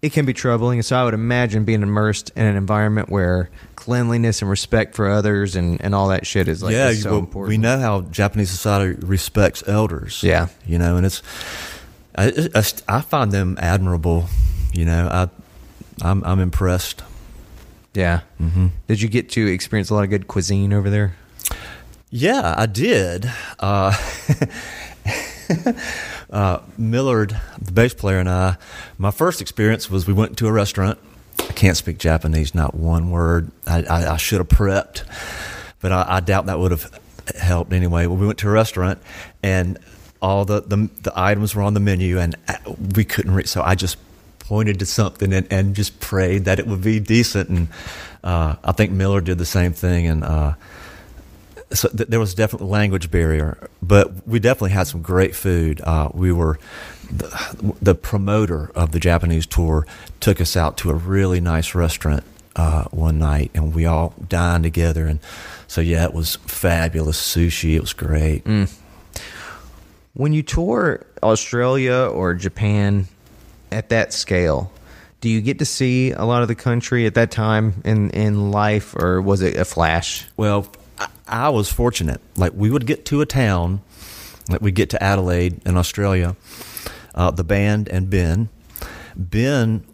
[0.00, 0.80] it can be troubling.
[0.82, 5.56] So I would imagine being immersed in an environment where cleanliness and respect for others
[5.56, 7.48] and, and all that shit is like yeah, is so well, important.
[7.48, 10.22] we know how Japanese society respects elders.
[10.22, 10.48] Yeah.
[10.66, 11.22] you know, and it's
[12.14, 14.28] I, I, I find them admirable.
[14.78, 15.28] You know, I
[16.06, 17.02] I'm I'm impressed.
[17.94, 18.20] Yeah.
[18.40, 18.68] Mm-hmm.
[18.86, 21.16] Did you get to experience a lot of good cuisine over there?
[22.10, 23.28] Yeah, I did.
[23.58, 23.92] Uh,
[26.30, 28.56] uh, Millard, the bass player, and I,
[28.98, 31.00] my first experience was we went to a restaurant.
[31.40, 33.50] I can't speak Japanese, not one word.
[33.66, 35.02] I, I, I should have prepped,
[35.80, 37.00] but I, I doubt that would have
[37.36, 38.06] helped anyway.
[38.06, 39.02] Well, we went to a restaurant,
[39.42, 39.76] and
[40.22, 42.54] all the, the, the items were on the menu, and uh,
[42.94, 43.48] we couldn't read.
[43.48, 43.96] So I just
[44.48, 47.50] pointed to something and, and just prayed that it would be decent.
[47.50, 47.68] And
[48.24, 50.24] uh, I think Millard did the same thing, and.
[50.24, 50.54] Uh,
[51.70, 55.82] so th- there was definitely language barrier, but we definitely had some great food.
[55.82, 56.58] Uh, we were
[57.12, 59.86] the, the promoter of the Japanese tour
[60.20, 62.24] took us out to a really nice restaurant
[62.56, 65.06] uh, one night, and we all dined together.
[65.06, 65.20] And
[65.66, 67.74] so yeah, it was fabulous sushi.
[67.74, 68.46] It was great.
[70.14, 73.08] When you tour Australia or Japan
[73.70, 74.72] at that scale,
[75.20, 78.50] do you get to see a lot of the country at that time in, in
[78.50, 80.26] life, or was it a flash?
[80.36, 80.66] Well,
[81.26, 82.20] I, was fortunate.
[82.36, 83.80] Like we would get to a town,
[84.48, 86.36] like we get to Adelaide in Australia.
[87.14, 88.48] Uh, the band and Ben,
[89.16, 89.84] Ben,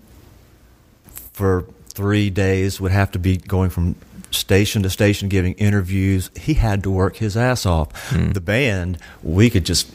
[1.33, 3.97] for three days would have to be going from
[4.31, 6.31] station to station giving interviews.
[6.37, 8.11] He had to work his ass off.
[8.35, 9.91] The band, we could just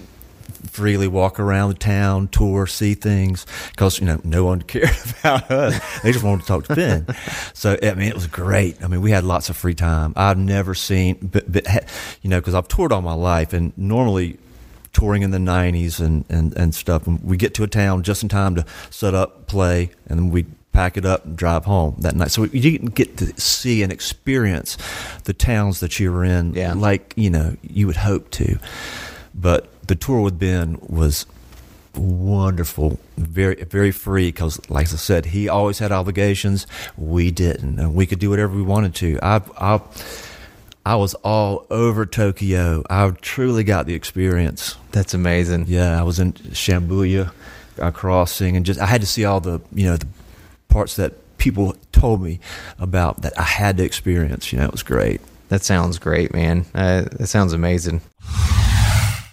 [0.67, 4.89] freely walk around the town, tour, see things, because you know no one cared
[5.19, 6.01] about us.
[6.01, 7.05] They just wanted to talk to Ben.
[7.53, 8.83] So I mean, it was great.
[8.83, 10.13] I mean, we had lots of free time.
[10.15, 11.65] I've never seen, but, but
[12.21, 14.37] you know, because I've toured all my life, and normally
[14.93, 17.07] touring in the '90s and and and stuff.
[17.07, 20.29] And we get to a town just in time to set up, play, and then
[20.29, 22.29] we pack it up and drive home that night.
[22.31, 24.77] So you didn't get to see and experience
[25.23, 26.73] the towns that you were in, Yeah.
[26.73, 28.59] like you know you would hope to.
[29.33, 31.25] But the tour with Ben was
[31.95, 36.67] wonderful, very very free because, like I said, he always had obligations.
[36.95, 39.19] We didn't, and we could do whatever we wanted to.
[39.21, 39.81] I I
[40.85, 42.83] I was all over Tokyo.
[42.89, 44.77] I truly got the experience.
[44.91, 45.65] That's amazing.
[45.67, 47.31] Yeah, I was in Shibuya
[47.79, 50.07] uh, crossing, and just I had to see all the you know the
[50.69, 52.39] parts that people told me
[52.77, 54.53] about that I had to experience.
[54.53, 55.19] You know, it was great.
[55.47, 56.65] That sounds great, man.
[56.75, 58.01] Uh, that sounds amazing.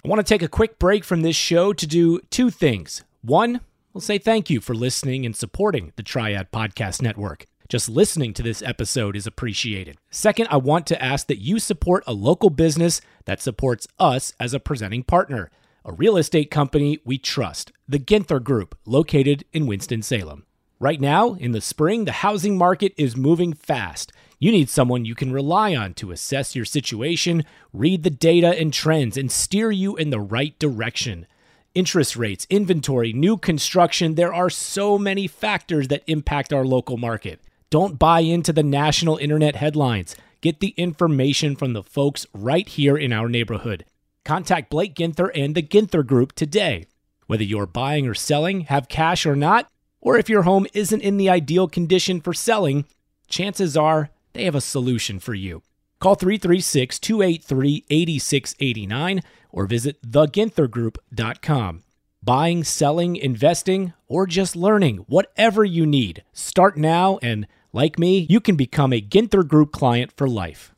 [0.07, 3.03] I want to take a quick break from this show to do two things.
[3.23, 3.61] One,
[3.93, 7.47] we'll say thank you for listening and supporting the Triad Podcast Network.
[7.69, 9.99] Just listening to this episode is appreciated.
[10.13, 14.55] Second, I want to ask that you support a local business that supports us as
[14.55, 15.51] a presenting partner,
[15.85, 20.47] a real estate company we trust, the Ginther Group, located in Winston-Salem.
[20.79, 24.13] Right now, in the spring, the housing market is moving fast.
[24.39, 28.71] You need someone you can rely on to assess your situation, read the data and
[28.71, 31.27] trends, and steer you in the right direction.
[31.75, 37.41] Interest rates, inventory, new construction, there are so many factors that impact our local market.
[37.71, 40.15] Don't buy into the national internet headlines.
[40.43, 43.87] Get the information from the folks right here in our neighborhood.
[44.23, 46.87] Contact Blake Ginther and the Ginther Group today.
[47.27, 49.71] Whether you're buying or selling, have cash or not,
[50.01, 52.85] or if your home isn't in the ideal condition for selling,
[53.29, 55.63] chances are they have a solution for you.
[55.99, 61.83] Call 336 283 8689 or visit theginthergroup.com.
[62.23, 68.41] Buying, selling, investing, or just learning, whatever you need, start now and, like me, you
[68.41, 70.75] can become a Ginther Group client for life.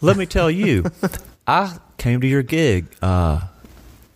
[0.00, 0.84] Let me tell you,
[1.46, 3.40] I came to your gig uh,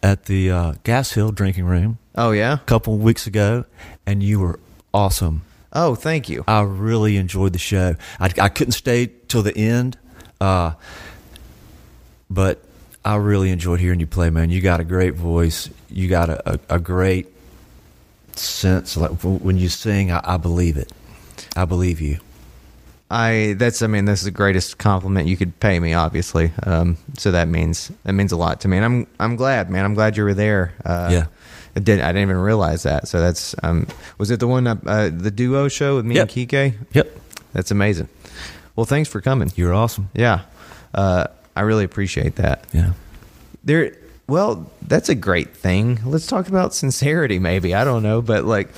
[0.02, 2.54] at the uh, Gas Hill Drinking Room Oh yeah.
[2.54, 3.64] a couple weeks ago,
[4.04, 4.60] and you were
[4.92, 5.42] awesome.
[5.78, 6.42] Oh, thank you.
[6.48, 7.94] I really enjoyed the show.
[8.18, 9.98] I, I couldn't stay till the end,
[10.40, 10.72] uh,
[12.30, 12.64] but
[13.04, 14.48] I really enjoyed hearing you play, man.
[14.50, 15.68] You got a great voice.
[15.90, 17.28] You got a, a, a great
[18.34, 18.96] sense.
[18.96, 20.90] Like when you sing, I, I believe it.
[21.54, 22.18] I believe you.
[23.08, 26.50] I that's I mean that's the greatest compliment you could pay me, obviously.
[26.64, 29.84] Um, so that means that means a lot to me, and I'm I'm glad, man.
[29.84, 30.74] I'm glad you were there.
[30.84, 31.26] Uh, Yeah.
[31.76, 33.06] I didn't I didn't even realize that.
[33.06, 33.86] So that's um,
[34.18, 36.22] was it the one uh, uh, the duo show with me Yep.
[36.36, 36.74] and Kike?
[36.94, 37.18] Yep.
[37.52, 38.08] That's amazing.
[38.74, 39.52] Well, thanks for coming.
[39.56, 40.08] You're awesome.
[40.14, 40.40] Yeah,
[40.94, 42.64] uh, I really appreciate that.
[42.72, 42.92] Yeah.
[43.64, 43.92] There.
[44.28, 46.00] Well, that's a great thing.
[46.04, 47.74] Let's talk about sincerity, maybe.
[47.74, 48.70] I don't know, but like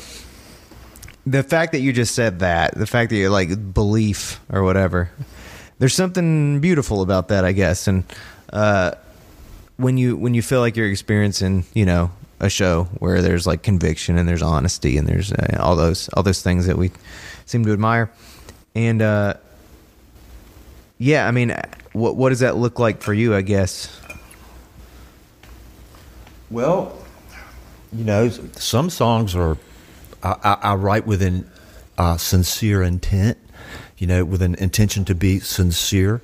[1.27, 5.11] the fact that you just said that, the fact that you're like belief or whatever,
[5.79, 7.87] there's something beautiful about that, I guess.
[7.89, 8.05] And
[8.53, 8.93] uh,
[9.77, 12.11] when you when you feel like you're experiencing, you know,
[12.41, 16.23] a show where there's like conviction and there's honesty and there's uh, all those all
[16.23, 16.91] those things that we
[17.47, 18.11] seem to admire,
[18.75, 19.35] and uh,
[20.99, 21.55] yeah, I mean,
[21.93, 23.35] what what does that look like for you?
[23.35, 23.89] I guess.
[26.51, 26.97] Well,
[27.93, 29.57] you know, some songs are
[30.23, 31.51] I, I, I write with an
[31.99, 33.39] uh, sincere intent,
[33.99, 36.21] you know, with an intention to be sincere,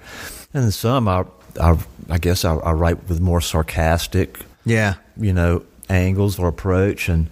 [0.54, 1.24] and some I
[1.60, 4.94] I, I guess I, I write with more sarcastic, Yeah.
[5.16, 7.28] you know, angles or approach, and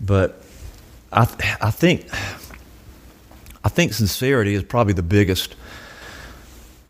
[0.00, 0.42] but
[1.12, 1.22] I
[1.60, 2.08] I think
[3.64, 5.56] I think sincerity is probably the biggest,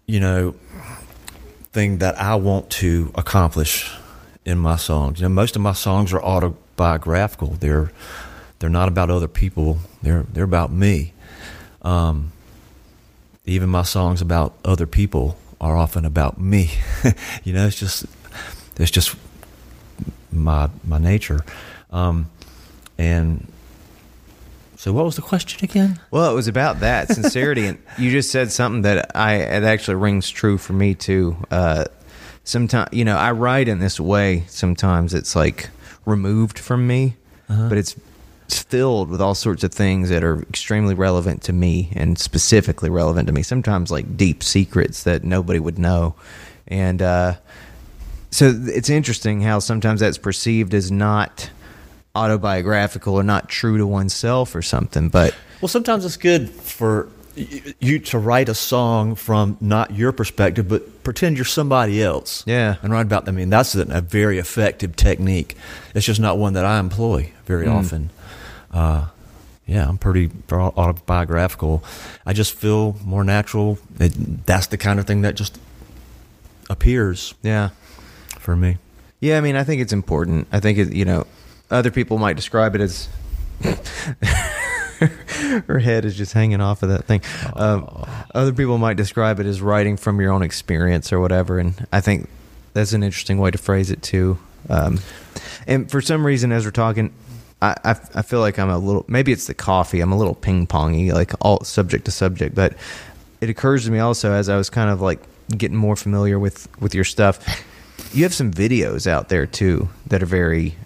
[0.06, 0.54] you know,
[1.72, 3.90] thing that I want to accomplish
[4.44, 5.20] in my songs.
[5.20, 7.56] You know, most of my songs are autobiographical.
[7.60, 7.92] They're
[8.58, 9.78] they're not about other people.
[10.02, 11.12] They're they're about me.
[11.82, 12.32] Um,
[13.44, 16.70] even my songs about other people are often about me.
[17.44, 18.06] you know, it's just
[18.78, 19.16] it's just
[20.37, 21.41] my my nature.
[21.91, 22.30] Um,
[22.99, 23.47] and
[24.76, 25.99] so, what was the question again?
[26.11, 29.97] Well, it was about that sincerity, and you just said something that I it actually
[29.97, 31.37] rings true for me too.
[31.51, 31.87] Uh,
[32.45, 34.45] sometimes, you know, I write in this way.
[34.49, 35.70] Sometimes it's like
[36.05, 37.16] removed from me,
[37.49, 37.97] but it's,
[38.45, 42.89] it's filled with all sorts of things that are extremely relevant to me and specifically
[42.89, 43.43] relevant to me.
[43.43, 46.14] Sometimes like deep secrets that nobody would know,
[46.68, 47.34] and uh,
[48.37, 51.49] so it's interesting how sometimes that's perceived as not
[52.14, 55.34] autobiographical or not true to oneself or something, but.
[55.62, 61.03] Well, sometimes it's good for you to write a song from not your perspective, but
[61.03, 62.45] pretend you're somebody else.
[62.47, 62.76] Yeah.
[62.82, 63.37] And write about them.
[63.37, 65.57] I mean, that's a, very effective technique.
[65.95, 68.11] It's just not one that I employ very often.
[68.70, 69.07] Uh,
[69.66, 71.82] yeah, I'm pretty autobiographical.
[72.26, 73.78] I just feel more natural.
[73.99, 75.59] It, that's the kind of thing that just
[76.68, 77.70] appears Yeah.
[78.47, 78.78] For me.
[79.18, 80.47] Yeah, I mean, I think it's important.
[80.53, 81.26] I think it, you know,
[81.68, 83.09] other people might describe it as
[85.66, 87.22] her head is just hanging off of that thing.
[87.55, 91.74] Um, other people might describe it as writing from your own experience or whatever, and
[91.92, 92.28] I think
[92.72, 94.38] that's an interesting way to phrase it too.
[94.70, 95.01] Um,
[95.66, 97.12] and for some reason, as we're talking,
[97.61, 100.01] I, I I feel like I'm a little maybe it's the coffee.
[100.01, 102.76] I'm a little ping pongy, like all subject to subject, but
[103.40, 105.18] it occurs to me also as I was kind of like
[105.51, 107.44] getting more familiar with with your stuff.
[108.12, 110.76] You have some videos out there too that are very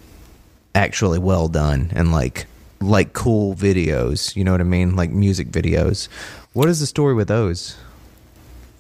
[0.75, 2.47] actually well done and like
[2.81, 4.35] like cool videos.
[4.37, 4.97] You know what I mean?
[4.97, 6.09] Like music videos.
[6.53, 7.77] What is the story with those?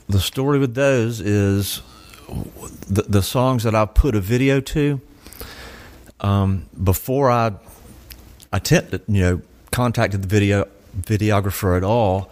[0.08, 1.82] The story with those is
[2.88, 5.00] the, the songs that I put a video to.
[6.20, 7.52] Um, before I
[8.52, 10.68] attempted, you know, contacted the video
[10.98, 12.30] videographer at all,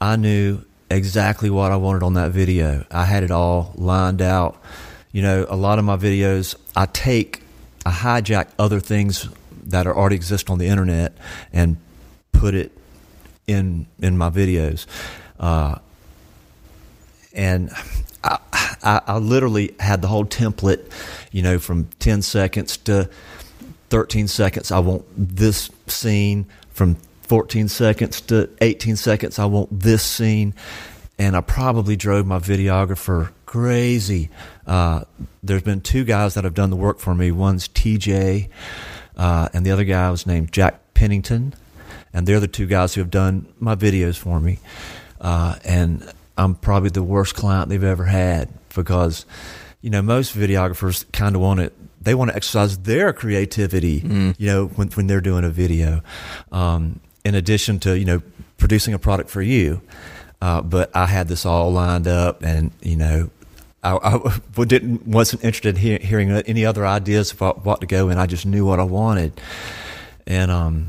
[0.00, 2.84] I knew exactly what I wanted on that video.
[2.90, 4.60] I had it all lined out.
[5.12, 7.42] You know, a lot of my videos, I take,
[7.84, 9.28] I hijack other things
[9.64, 11.16] that are already exist on the internet
[11.52, 11.76] and
[12.32, 12.72] put it
[13.46, 14.86] in in my videos.
[15.38, 15.78] Uh,
[17.34, 17.70] and
[18.24, 18.38] I,
[18.82, 20.90] I, I literally had the whole template,
[21.30, 23.08] you know, from 10 seconds to
[23.90, 24.70] 13 seconds.
[24.70, 29.38] I want this scene from 14 seconds to 18 seconds.
[29.38, 30.54] I want this scene.
[31.18, 34.30] And I probably drove my videographer crazy.
[34.66, 35.04] Uh,
[35.42, 37.30] there's been two guys that have done the work for me.
[37.30, 38.48] One's TJ,
[39.18, 41.54] uh, and the other guy was named Jack Pennington.
[42.14, 44.58] And they're the two guys who have done my videos for me.
[45.20, 49.26] Uh, and I'm probably the worst client they've ever had because,
[49.82, 51.74] you know, most videographers kind of want it.
[52.00, 54.34] They want to exercise their creativity, mm.
[54.38, 56.00] you know, when when they're doing a video.
[56.50, 58.22] Um, in addition to you know
[58.56, 59.82] producing a product for you,
[60.40, 63.30] uh, but I had this all lined up, and you know,
[63.82, 68.08] I, I didn't wasn't interested in hear, hearing any other ideas about what to go
[68.08, 68.18] in.
[68.18, 69.40] I just knew what I wanted,
[70.26, 70.88] and um,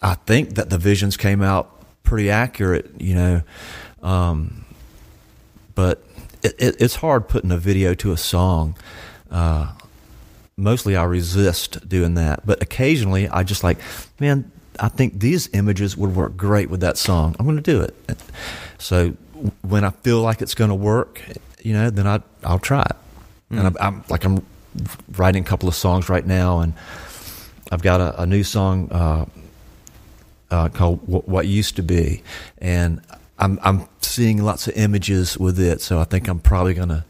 [0.00, 1.70] I think that the visions came out
[2.04, 3.00] pretty accurate.
[3.00, 3.42] You know,
[4.02, 4.64] um,
[5.74, 6.04] but
[6.42, 8.76] it, it, it's hard putting a video to a song.
[9.30, 9.72] Uh,
[10.56, 13.78] mostly I resist doing that, but occasionally I just like,
[14.20, 17.34] man, I think these images would work great with that song.
[17.38, 17.94] I'm going to do it.
[18.78, 19.16] So
[19.62, 21.20] when I feel like it's going to work,
[21.62, 22.96] you know, then I I'll try it.
[23.50, 23.58] Mm.
[23.58, 24.44] And I'm, I'm, like I'm
[25.16, 26.74] writing a couple of songs right now, and
[27.70, 29.26] I've got a, a new song uh,
[30.50, 32.22] uh, called "What Used to Be,"
[32.58, 33.00] and
[33.38, 37.04] I'm I'm seeing lots of images with it, so I think I'm probably gonna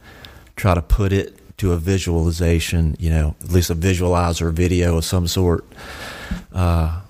[0.56, 5.04] try to put it to a visualization, you know, at least a visualizer video of
[5.04, 5.64] some sort.
[6.52, 7.00] Uh,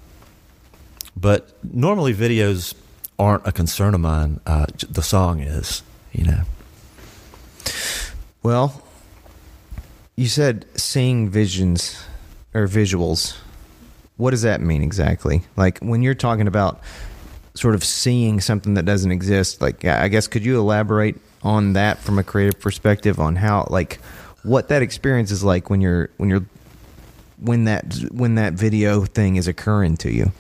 [1.16, 2.74] but normally videos
[3.18, 4.40] aren't a concern of mine.
[4.44, 5.82] Uh, the song is,
[6.12, 6.42] you know.
[8.42, 8.82] Well,
[10.16, 12.04] you said seeing visions
[12.54, 13.36] or visuals.
[14.16, 15.42] What does that mean exactly?
[15.56, 16.80] Like when you're talking about
[17.54, 21.98] sort of seeing something that doesn't exist like i guess could you elaborate on that
[21.98, 24.00] from a creative perspective on how like
[24.42, 26.46] what that experience is like when you're when you're
[27.38, 30.32] when that when that video thing is occurring to you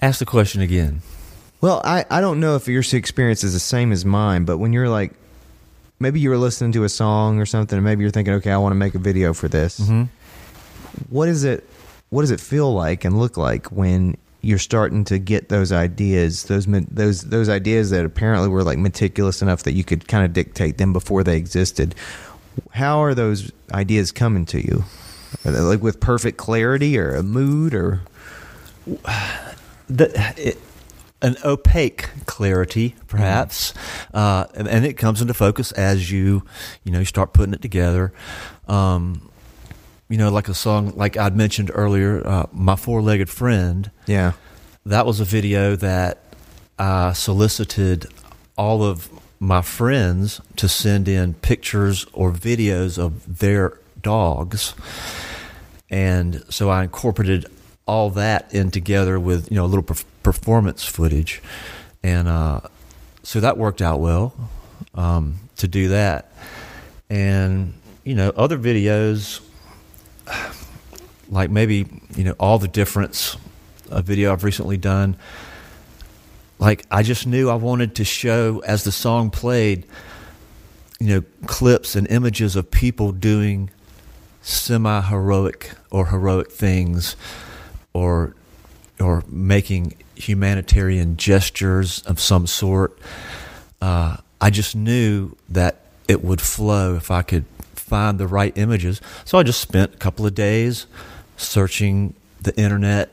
[0.00, 1.02] ask the question again
[1.60, 4.72] well i i don't know if your experience is the same as mine but when
[4.72, 5.12] you're like
[5.98, 8.56] maybe you were listening to a song or something and maybe you're thinking okay i
[8.56, 10.04] want to make a video for this mm-hmm.
[11.08, 11.64] what is it
[12.10, 16.44] what does it feel like and look like when you're starting to get those ideas,
[16.44, 20.32] those those those ideas that apparently were like meticulous enough that you could kind of
[20.32, 21.94] dictate them before they existed.
[22.72, 24.84] How are those ideas coming to you?
[25.44, 28.00] Are they like with perfect clarity or a mood or
[29.88, 30.58] the, it,
[31.22, 34.16] an opaque clarity, perhaps, mm-hmm.
[34.16, 36.42] uh, and, and, it comes into focus as you
[36.84, 38.12] you know start putting it together.
[38.68, 39.30] Um,
[40.08, 44.32] you know, like a song like I'd mentioned earlier, uh, "My Four Legged Friend." Yeah,
[44.86, 46.22] that was a video that
[46.78, 48.06] I solicited
[48.56, 49.08] all of
[49.38, 54.74] my friends to send in pictures or videos of their dogs,
[55.90, 57.46] and so I incorporated
[57.90, 61.42] all that in together with you know a little performance footage,
[62.04, 62.60] and uh,
[63.24, 64.32] so that worked out well
[64.94, 66.32] um, to do that,
[67.10, 69.40] and you know other videos
[71.28, 71.84] like maybe
[72.14, 73.36] you know all the difference
[73.90, 75.16] a video I've recently done.
[76.60, 79.84] Like I just knew I wanted to show as the song played,
[81.00, 83.68] you know, clips and images of people doing
[84.42, 87.16] semi heroic or heroic things
[87.92, 88.34] or
[89.00, 92.98] or making humanitarian gestures of some sort.
[93.80, 97.44] Uh, I just knew that it would flow if I could
[97.74, 99.00] find the right images.
[99.24, 100.86] So I just spent a couple of days
[101.36, 103.10] searching the internet,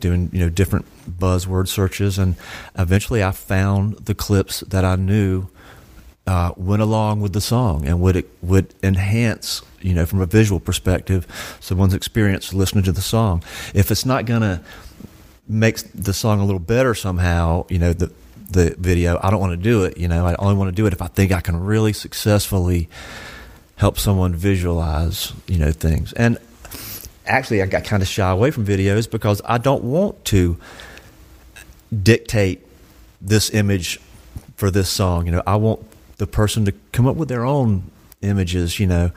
[0.00, 2.36] doing you know different buzzword searches, and
[2.76, 5.48] eventually I found the clips that I knew
[6.28, 10.60] uh, went along with the song and would would enhance you know from a visual
[10.60, 11.26] perspective
[11.58, 13.42] someone's experience listening to the song.
[13.74, 14.62] If it's not gonna
[15.48, 18.12] make the song a little better somehow, you know the
[18.50, 19.18] the video.
[19.22, 19.96] I don't want to do it.
[19.96, 22.90] You know, I only want to do it if I think I can really successfully
[23.76, 26.12] help someone visualize, you know, things.
[26.12, 26.36] And
[27.26, 30.58] actually, I got kind of shy away from videos because I don't want to
[32.02, 32.66] dictate
[33.22, 33.98] this image
[34.56, 35.24] for this song.
[35.24, 35.87] You know, I want
[36.18, 37.90] the person to come up with their own
[38.22, 38.78] images.
[38.78, 39.10] You know,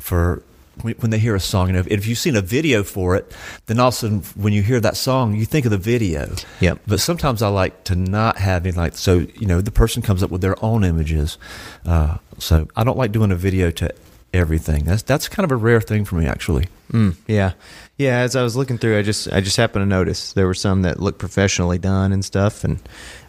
[0.00, 0.42] for
[0.80, 1.68] when they hear a song.
[1.68, 3.34] You know, if you've seen a video for it,
[3.66, 6.34] then all of a sudden when you hear that song, you think of the video.
[6.60, 6.80] Yep.
[6.86, 9.26] But sometimes I like to not have it like so.
[9.36, 11.38] You know, the person comes up with their own images.
[11.84, 13.94] Uh, so I don't like doing a video to
[14.32, 14.84] everything.
[14.84, 16.68] That's that's kind of a rare thing for me, actually.
[16.90, 17.52] Mm, yeah,
[17.98, 18.18] yeah.
[18.18, 20.82] As I was looking through, I just I just happened to notice there were some
[20.82, 22.80] that looked professionally done and stuff, and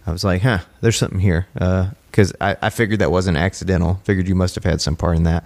[0.07, 1.47] I was like, huh, there's something here.
[2.13, 3.95] Because I, I figured that wasn't accidental.
[4.03, 5.43] Figured you must have had some part in that.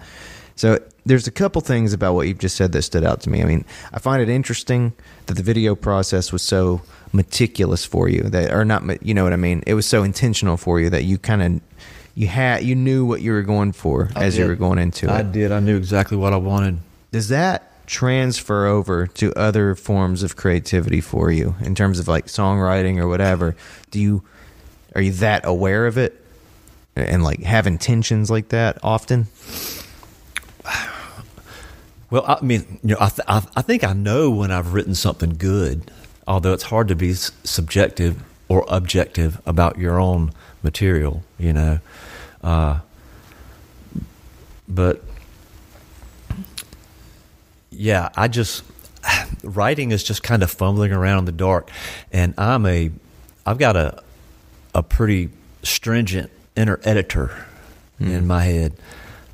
[0.54, 3.40] So there's a couple things about what you've just said that stood out to me.
[3.40, 4.92] I mean, I find it interesting
[5.24, 9.32] that the video process was so meticulous for you that, or not, you know what
[9.32, 9.62] I mean?
[9.66, 11.60] It was so intentional for you that you kind of
[12.14, 14.42] you had you knew what you were going for I as did.
[14.42, 15.12] you were going into it.
[15.12, 15.52] I did.
[15.52, 16.80] I knew exactly what I wanted.
[17.12, 22.26] Does that transfer over to other forms of creativity for you in terms of like
[22.26, 23.56] songwriting or whatever?
[23.90, 24.22] Do you
[24.94, 26.22] are you that aware of it
[26.98, 29.26] and like have intentions like that often?
[32.10, 35.34] Well, I mean, you know, I, th- I, think I know when I've written something
[35.36, 35.90] good,
[36.26, 41.80] although it's hard to be subjective or objective about your own material, you know.
[42.42, 42.80] Uh,
[44.66, 45.02] but
[47.70, 48.64] yeah, I just
[49.42, 51.70] writing is just kind of fumbling around in the dark,
[52.10, 52.90] and I'm a
[53.44, 54.02] I've got a
[54.74, 55.28] a pretty
[55.62, 57.30] stringent inner editor
[57.98, 58.10] Hmm.
[58.10, 58.74] in my head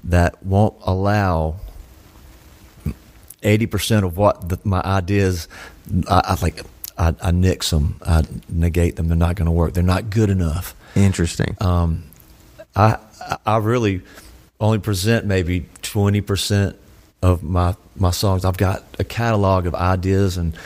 [0.04, 1.56] that won't allow
[3.42, 5.48] eighty percent of what the, my ideas.
[6.08, 6.62] I, I like
[6.96, 8.00] I, I nix them.
[8.06, 9.08] I negate them.
[9.08, 9.74] They're not going to work.
[9.74, 10.74] They're not good enough.
[10.96, 11.56] Interesting.
[11.60, 12.04] Um,
[12.74, 12.98] I
[13.44, 14.00] I really
[14.60, 16.76] only present maybe twenty percent
[17.22, 18.44] of my my songs.
[18.46, 20.56] I've got a catalog of ideas and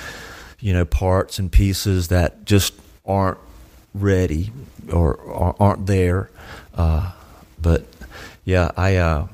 [0.60, 2.74] you know parts and pieces that just
[3.04, 3.38] aren't
[4.02, 4.52] ready
[4.92, 6.30] or, or aren't there.
[6.74, 7.12] Uh,
[7.60, 7.86] but
[8.44, 9.28] yeah, I uh,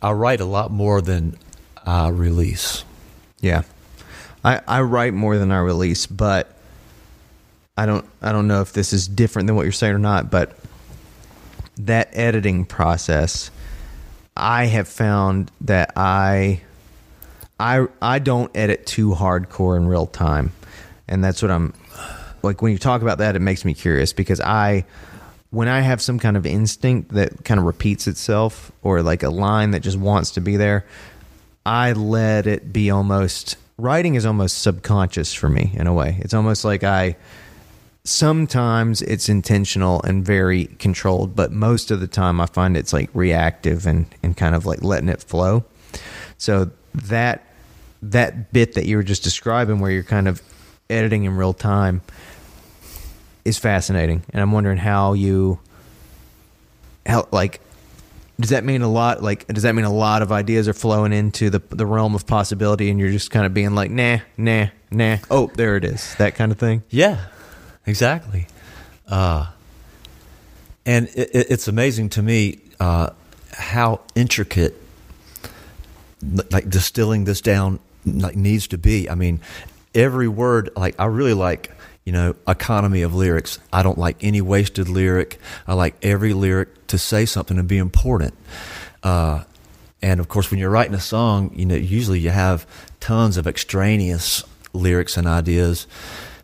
[0.00, 1.36] I write a lot more than
[1.84, 2.84] I release.
[3.40, 3.62] Yeah.
[4.44, 6.56] I, I write more than I release, but
[7.76, 10.30] I don't I don't know if this is different than what you're saying or not,
[10.30, 10.56] but
[11.78, 13.50] that editing process
[14.36, 16.60] I have found that I
[17.58, 20.52] I I don't edit too hardcore in real time.
[21.08, 21.72] And that's what I'm
[22.46, 24.84] like when you talk about that it makes me curious because I
[25.50, 29.30] when I have some kind of instinct that kind of repeats itself or like a
[29.30, 30.84] line that just wants to be there,
[31.64, 36.18] I let it be almost writing is almost subconscious for me in a way.
[36.20, 37.16] It's almost like I
[38.04, 43.10] sometimes it's intentional and very controlled, but most of the time I find it's like
[43.14, 45.64] reactive and, and kind of like letting it flow.
[46.38, 47.44] So that
[48.02, 50.42] that bit that you were just describing where you're kind of
[50.88, 52.02] editing in real time
[53.46, 54.22] is fascinating.
[54.32, 55.58] And I'm wondering how you
[57.06, 57.60] how like
[58.40, 61.12] does that mean a lot like does that mean a lot of ideas are flowing
[61.12, 64.66] into the the realm of possibility and you're just kind of being like nah nah
[64.90, 67.26] nah oh there it is that kind of thing Yeah,
[67.86, 68.48] exactly.
[69.08, 69.46] Uh,
[70.84, 73.10] and it, it- it's amazing to me uh,
[73.52, 74.74] how intricate,
[76.50, 79.08] like distilling this down, like needs to be.
[79.08, 79.40] I mean,
[79.94, 80.70] every word.
[80.76, 81.70] Like I really like,
[82.06, 83.58] you know, economy of lyrics.
[83.72, 85.38] I don't like any wasted lyric.
[85.66, 88.32] I like every lyric to say something and be important.
[89.02, 89.42] Uh,
[90.00, 92.64] and of course, when you're writing a song, you know, usually you have
[93.00, 95.88] tons of extraneous lyrics and ideas.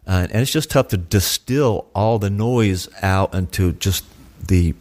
[0.04, 4.04] Uh, and it's just tough to distill all the noise out into just
[4.44, 4.74] the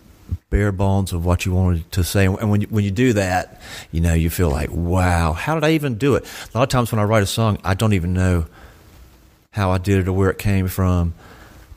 [0.49, 2.26] bare bones of what you wanted to say.
[2.26, 5.64] And when you, when you do that, you know, you feel like, wow, how did
[5.64, 6.24] I even do it?
[6.24, 8.48] A lot of times when I write a song, I don't even know
[9.52, 11.14] how I did it or where it came from.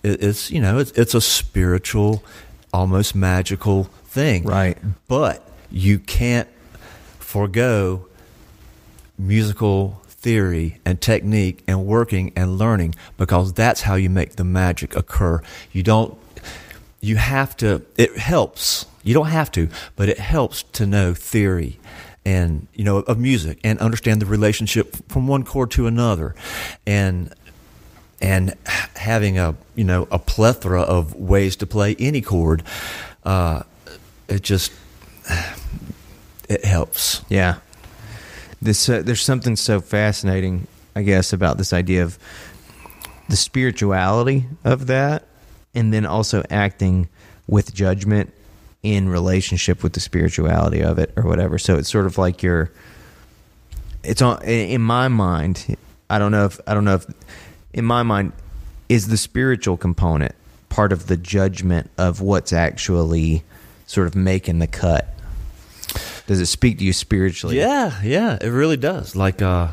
[0.02, 2.22] It, it's, you know, it's, it's a spiritual,
[2.72, 4.44] almost magical thing.
[4.44, 4.78] Right.
[5.08, 6.48] But you can't
[7.18, 8.06] forego
[9.18, 14.94] musical theory and technique and working and learning because that's how you make the magic
[14.94, 15.42] occur.
[15.72, 16.16] You don't
[17.00, 18.86] you have to it helps.
[19.02, 21.78] You don't have to, but it helps to know theory
[22.24, 26.34] and you know of music and understand the relationship from one chord to another
[26.86, 27.34] and
[28.20, 28.54] and
[28.96, 32.62] having a you know a plethora of ways to play any chord
[33.24, 33.62] uh,
[34.28, 34.72] it just
[36.48, 37.56] it helps yeah
[38.60, 42.18] this uh, there's something so fascinating i guess about this idea of
[43.28, 45.24] the spirituality of that
[45.74, 47.08] and then also acting
[47.46, 48.32] with judgment
[48.82, 51.58] in relationship with the spirituality of it or whatever.
[51.58, 52.70] So it's sort of like you're
[54.04, 55.76] it's on in my mind
[56.10, 57.06] i don't know if i don't know if
[57.74, 58.32] in my mind
[58.88, 60.34] is the spiritual component
[60.68, 63.42] part of the judgment of what's actually
[63.86, 65.14] sort of making the cut
[66.26, 69.14] does it speak to you spiritually Yeah, yeah, it really does.
[69.14, 69.68] Like, uh,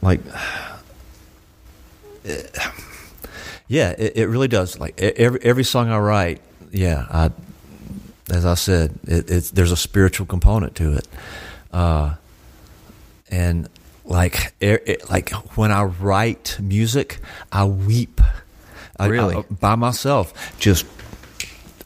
[0.00, 0.20] like,
[3.68, 4.78] yeah, it, it really does.
[4.78, 6.40] Like every every song I write,
[6.70, 7.30] yeah, I,
[8.30, 11.08] as I said, it, it's there's a spiritual component to it,
[11.72, 12.14] uh,
[13.28, 13.68] and
[14.06, 17.18] like e- like when I write music,
[17.52, 18.20] I weep.
[18.98, 19.36] I- Really?
[19.36, 20.86] I- by myself, just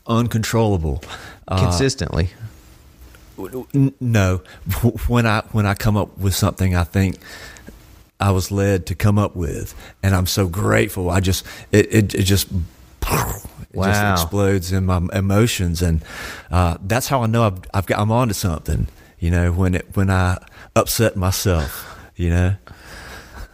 [0.06, 1.02] uncontrollable.
[1.48, 2.28] Uh, consistently
[3.74, 4.42] N- no
[5.08, 7.16] when i when i come up with something i think
[8.20, 12.14] i was led to come up with and i'm so grateful i just it it,
[12.14, 12.56] it just it
[13.74, 13.84] Wow.
[13.86, 16.04] just explodes in my emotions and
[16.52, 18.86] uh, that's how i know I've, I've got i'm onto something
[19.18, 20.38] you know when it when i
[20.76, 21.89] upset myself
[22.20, 22.54] you know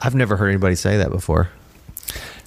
[0.03, 1.49] i've never heard anybody say that before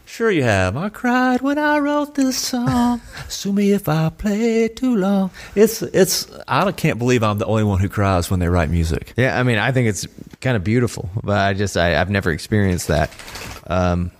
[0.05, 0.75] Sure you have.
[0.75, 2.99] I cried when I wrote this song.
[3.29, 5.31] Sue me if I play too long.
[5.55, 6.29] It's it's.
[6.45, 9.13] I can't believe I'm the only one who cries when they write music.
[9.15, 10.05] yeah i mean i think it's
[10.41, 13.09] kind of beautiful but i just I, i've never experienced that
[13.67, 14.11] um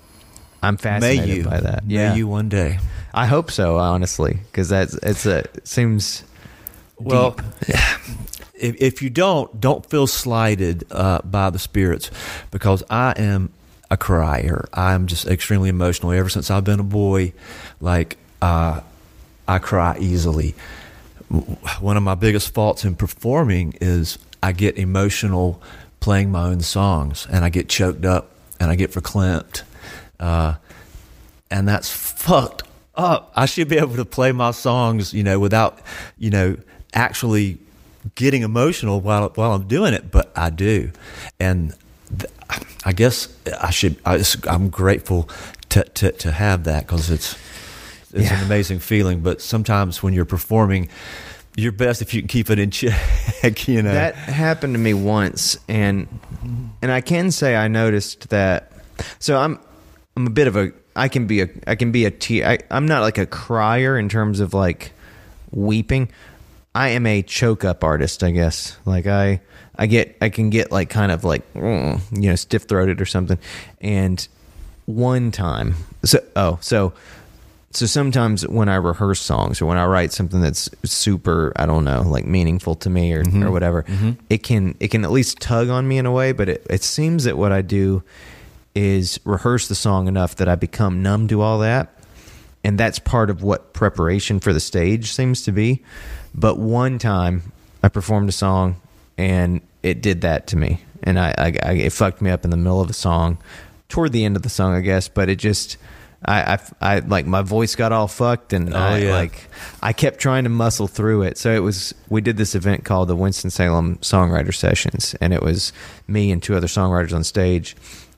[0.64, 2.80] i'm May fascinated you by that May yeah you one day.
[3.14, 6.24] i hope so honestly because that's it's a it seems
[6.98, 7.36] Well,
[8.60, 12.12] if, if you don't, don't feel slighted uh, by the spirits,
[12.52, 13.52] because I am
[13.90, 14.68] a crier.
[14.74, 16.12] I'm just extremely emotional.
[16.12, 17.34] Ever since I've been a boy,
[17.82, 18.82] like uh,
[19.48, 20.56] I cry easily.
[21.80, 25.62] One of my biggest faults in performing is I get emotional
[26.00, 29.64] playing my own songs, and I get choked up, and I get verklempt.
[30.20, 30.56] Uh,
[31.52, 32.64] and that's fucked
[32.96, 33.32] up.
[33.36, 35.80] I should be able to play my songs, you know, without,
[36.18, 36.58] you know,
[36.94, 37.58] actually
[38.16, 40.92] getting emotional while while I'm doing it, but I do,
[41.40, 41.74] and
[42.18, 42.32] th-
[42.86, 43.28] I guess
[43.62, 43.98] I should.
[44.06, 45.30] I, I'm grateful
[45.70, 47.38] to to, to have that because it's
[48.14, 48.40] it's Yeah.
[48.40, 49.20] an amazing feeling.
[49.22, 50.90] But sometimes when you're performing,
[51.56, 53.68] you're best if you can keep it in check.
[53.68, 56.08] You know, That happened to me once, and
[56.82, 58.72] and I can say I noticed that.
[59.20, 59.60] So I'm
[60.18, 62.60] I'm a bit of a I can be a I can be a te- I,
[62.72, 64.92] I'm not like a crier in terms of like
[65.52, 66.10] weeping.
[66.76, 68.78] I am a choke up artist, I guess.
[68.86, 69.42] Like I
[69.76, 73.06] I get I can get like kind of like mm, you know stiff throated or
[73.06, 73.40] something.
[73.82, 74.28] And
[74.86, 76.94] one time, so oh so
[77.72, 81.86] so sometimes when I rehearse songs or when I write something that's super, I don't
[81.86, 83.86] know, like meaningful to me or, or whatever,
[84.30, 86.32] it can it can at least tug on me in a way.
[86.32, 88.02] But it, it seems that what I do
[88.74, 91.94] is rehearse the song enough that I become numb to all that,
[92.64, 95.84] and that's part of what preparation for the stage seems to be.
[96.36, 97.52] But one time
[97.84, 98.76] I performed a song
[99.18, 102.52] and it did that to me, and I, I, I it fucked me up in
[102.52, 103.38] the middle of a song,
[103.88, 105.08] toward the end of the song, I guess.
[105.08, 105.78] But it just
[106.26, 109.12] I, I, I like my voice got all fucked and Oh, I yeah.
[109.14, 109.48] like
[109.82, 111.38] I kept trying to muscle through it.
[111.38, 115.42] So it was we did this event called the Winston Salem Songwriter Sessions, and it
[115.42, 115.72] was
[116.08, 117.76] me and two other songwriters on stage.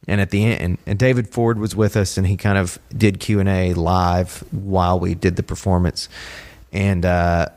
[0.08, 2.80] And at the end, and, and David Ford was with us, and he kind of
[2.96, 6.10] did Q and A live while we did the performance.
[6.74, 7.50] And uh,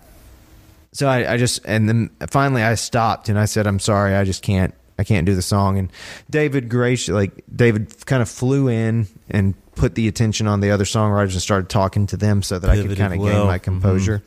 [0.94, 4.24] so I, I just and then finally I stopped and I said I'm sorry I
[4.24, 5.90] just can't I can't do the song and
[6.30, 10.84] David gracious like David kind of flew in and put the attention on the other
[10.84, 14.22] songwriters and started talking to them so that I could kind of gain my composure.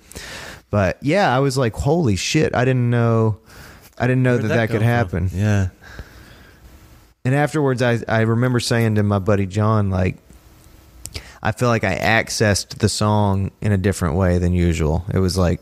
[0.69, 2.53] But yeah, I was like, holy shit!
[2.53, 3.39] I didn't know,
[3.97, 5.27] I didn't know Where'd that that, come could from?
[5.27, 5.29] happen.
[5.33, 5.69] Yeah.
[7.27, 10.15] And afterwards, I I remember saying to my buddy John, like,
[11.43, 15.03] I feel like I accessed the song in a different way than usual.
[15.13, 15.59] It was like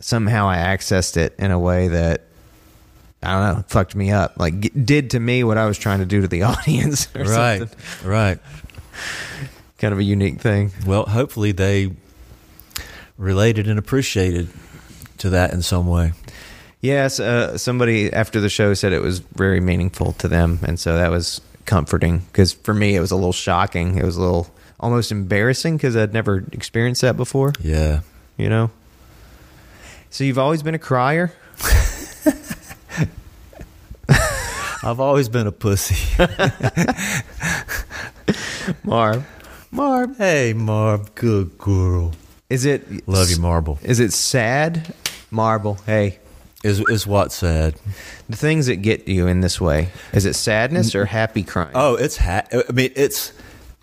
[0.00, 2.26] somehow I accessed it in a way that
[3.22, 4.34] I don't know, fucked me up.
[4.38, 7.08] Like g- did to me what I was trying to do to the audience.
[7.14, 7.60] Right.
[7.60, 7.78] something.
[8.06, 8.38] Right.
[9.78, 10.72] Kind of a unique thing.
[10.84, 11.90] Well, hopefully they
[13.16, 14.50] related and appreciated
[15.16, 16.12] to that in some way.
[16.80, 20.96] Yes, uh, somebody after the show said it was very meaningful to them, and so
[20.96, 22.18] that was comforting.
[22.18, 23.98] Because for me, it was a little shocking.
[23.98, 27.52] It was a little almost embarrassing because I'd never experienced that before.
[27.60, 28.00] Yeah.
[28.38, 28.70] You know.
[30.08, 31.32] So you've always been a crier.
[34.82, 36.16] I've always been a pussy.
[38.82, 39.26] Marv.
[39.70, 40.16] Marv.
[40.16, 42.12] hey, Marb, good girl.
[42.48, 43.78] Is it Love you, Marble.
[43.82, 44.94] Is it sad?
[45.30, 45.74] Marble.
[45.86, 46.18] Hey,
[46.62, 47.74] Is is what said?
[48.28, 49.88] the things that get you in this way.
[50.12, 51.72] Is it sadness or happy crying?
[51.74, 53.32] Oh, it's ha- I mean, it's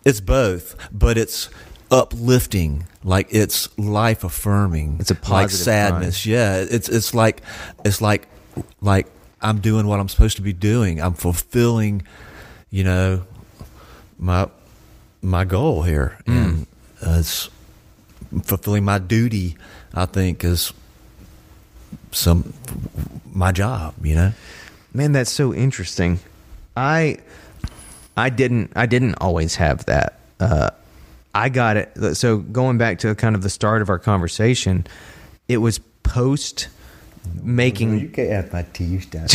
[0.05, 1.49] it's both, but it's
[1.89, 4.97] uplifting, like it's life affirming.
[4.99, 6.25] It's a like positive sadness.
[6.25, 7.41] Yeah, it's it's like
[7.83, 8.27] it's like
[8.81, 9.07] like
[9.41, 11.01] I'm doing what I'm supposed to be doing.
[11.01, 12.03] I'm fulfilling,
[12.69, 13.25] you know,
[14.19, 14.49] my
[15.23, 16.37] my goal here, Mm.
[16.37, 16.67] and
[17.03, 17.49] uh, it's
[18.43, 19.57] fulfilling my duty.
[19.95, 20.73] I think is
[22.11, 22.53] some
[23.34, 23.93] my job.
[24.03, 24.34] You know.
[24.93, 26.19] Man, that's so interesting.
[26.76, 27.18] I
[28.15, 30.19] I didn't I didn't always have that.
[30.39, 30.72] Uh,
[31.34, 32.15] I got it.
[32.15, 34.88] So going back to kind of the start of our conversation,
[35.47, 36.69] it was post
[37.43, 38.85] making You can't have my tea.
[38.85, 39.30] You stop.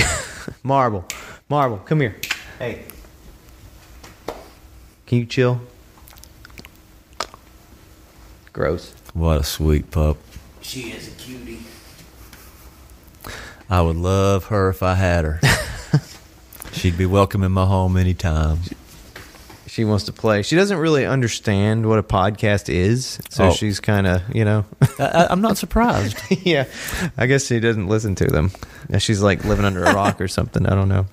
[0.62, 1.04] marble.
[1.48, 2.16] Marble, come here.
[2.58, 2.84] Hey,
[5.06, 5.60] can you chill?
[8.52, 8.94] Gross.
[9.14, 10.16] what a sweet pup.
[10.60, 11.60] She is a cutie.
[13.72, 15.40] I would love her if I had her.
[16.72, 18.58] She'd be welcome in my home anytime.
[19.66, 20.42] She wants to play.
[20.42, 23.52] She doesn't really understand what a podcast is, so Oh.
[23.52, 24.66] she's kind of, you know.
[24.98, 26.18] I, I'm not surprised.
[26.44, 26.66] yeah,
[27.16, 28.50] I guess she doesn't listen to them.
[28.98, 30.66] She's like living under a rock or something.
[30.66, 31.06] I don't know.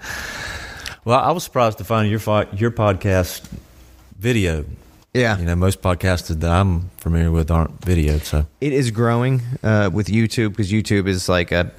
[1.06, 2.20] Well, I was surprised to find your
[2.54, 3.48] your podcast
[4.18, 4.66] video.
[5.14, 8.24] Yeah, You know, most podcasts that I'm familiar with aren't videoed.
[8.24, 11.72] So it is growing uh, with YouTube because YouTube is like a.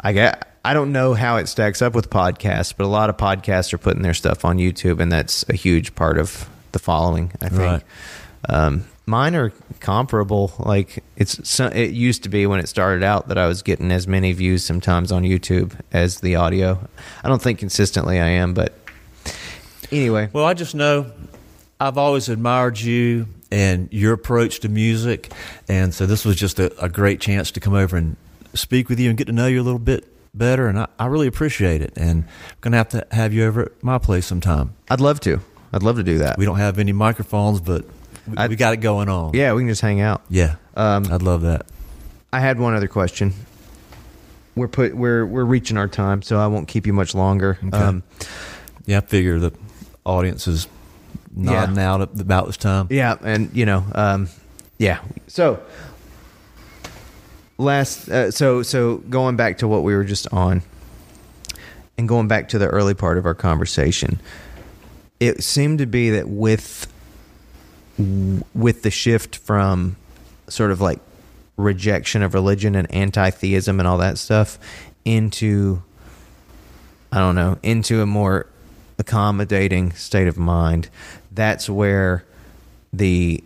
[0.00, 0.44] I get.
[0.64, 3.78] I don't know how it stacks up with podcasts, but a lot of podcasts are
[3.78, 7.32] putting their stuff on YouTube, and that's a huge part of the following.
[7.40, 7.60] I think.
[7.60, 7.82] Right.
[8.48, 9.50] Um, mine are
[9.80, 10.52] comparable.
[10.58, 13.90] Like it's so, it used to be when it started out that I was getting
[13.90, 16.86] as many views sometimes on YouTube as the audio.
[17.24, 18.74] I don't think consistently I am, but
[19.90, 20.28] anyway.
[20.32, 21.10] Well, I just know
[21.80, 25.32] I've always admired you and your approach to music.
[25.68, 28.16] And so this was just a, a great chance to come over and
[28.54, 30.68] speak with you and get to know you a little bit better.
[30.68, 31.92] And I, I really appreciate it.
[31.96, 34.74] And I'm going to have to have you over at my place sometime.
[34.90, 35.40] I'd love to.
[35.72, 36.38] I'd love to do that.
[36.38, 37.84] We don't have any microphones, but
[38.26, 39.34] we, we got it going on.
[39.34, 40.22] yeah, we can just hang out.
[40.30, 40.56] Yeah.
[40.76, 41.66] Um, I'd love that.
[42.32, 43.32] I had one other question.
[44.54, 47.58] We're put we're we're reaching our time, so I won't keep you much longer.
[47.64, 47.76] Okay.
[47.76, 48.02] Um,
[48.86, 49.52] Yeah, I figure the
[50.04, 50.66] audience is
[51.34, 51.92] nodding Yeah.
[51.92, 52.88] out about this time.
[52.90, 54.28] yeah, and you know, um,
[54.78, 54.98] yeah.
[55.28, 55.60] So
[57.58, 60.62] last, uh, so so going back to what we were just on,
[61.98, 64.20] and going back to the early part of our conversation,
[65.20, 66.86] it seemed to be that with
[68.54, 69.96] with the shift from
[70.48, 71.00] sort of like
[71.56, 74.56] rejection of religion and anti-theism and all that stuff
[75.04, 75.82] into
[77.10, 78.46] I don't know, into a more
[78.98, 80.90] accommodating state of mind,
[81.32, 82.24] that's where
[82.92, 83.42] the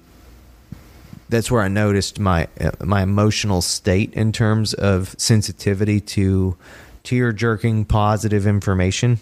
[1.33, 6.57] that's where I noticed my uh, my emotional state in terms of sensitivity to
[7.03, 9.19] tear jerking positive information.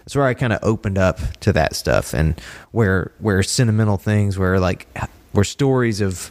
[0.00, 2.38] That's where I kind of opened up to that stuff and
[2.70, 4.86] where where sentimental things where like
[5.32, 6.30] where stories of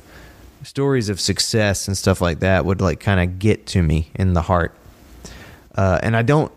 [0.61, 4.34] stories of success and stuff like that would like kind of get to me in
[4.34, 4.73] the heart.
[5.76, 6.51] Uh, and I don't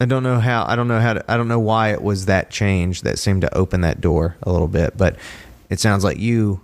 [0.00, 2.24] I don't know how I don't know how to I don't know why it was
[2.24, 5.16] that change that seemed to open that door a little bit, but
[5.68, 6.62] it sounds like you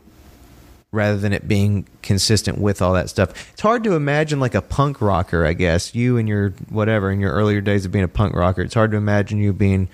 [0.93, 3.51] rather than it being consistent with all that stuff.
[3.53, 5.95] It's hard to imagine like a punk rocker, I guess.
[5.95, 8.61] You and your whatever in your earlier days of being a punk rocker.
[8.61, 9.89] It's hard to imagine you being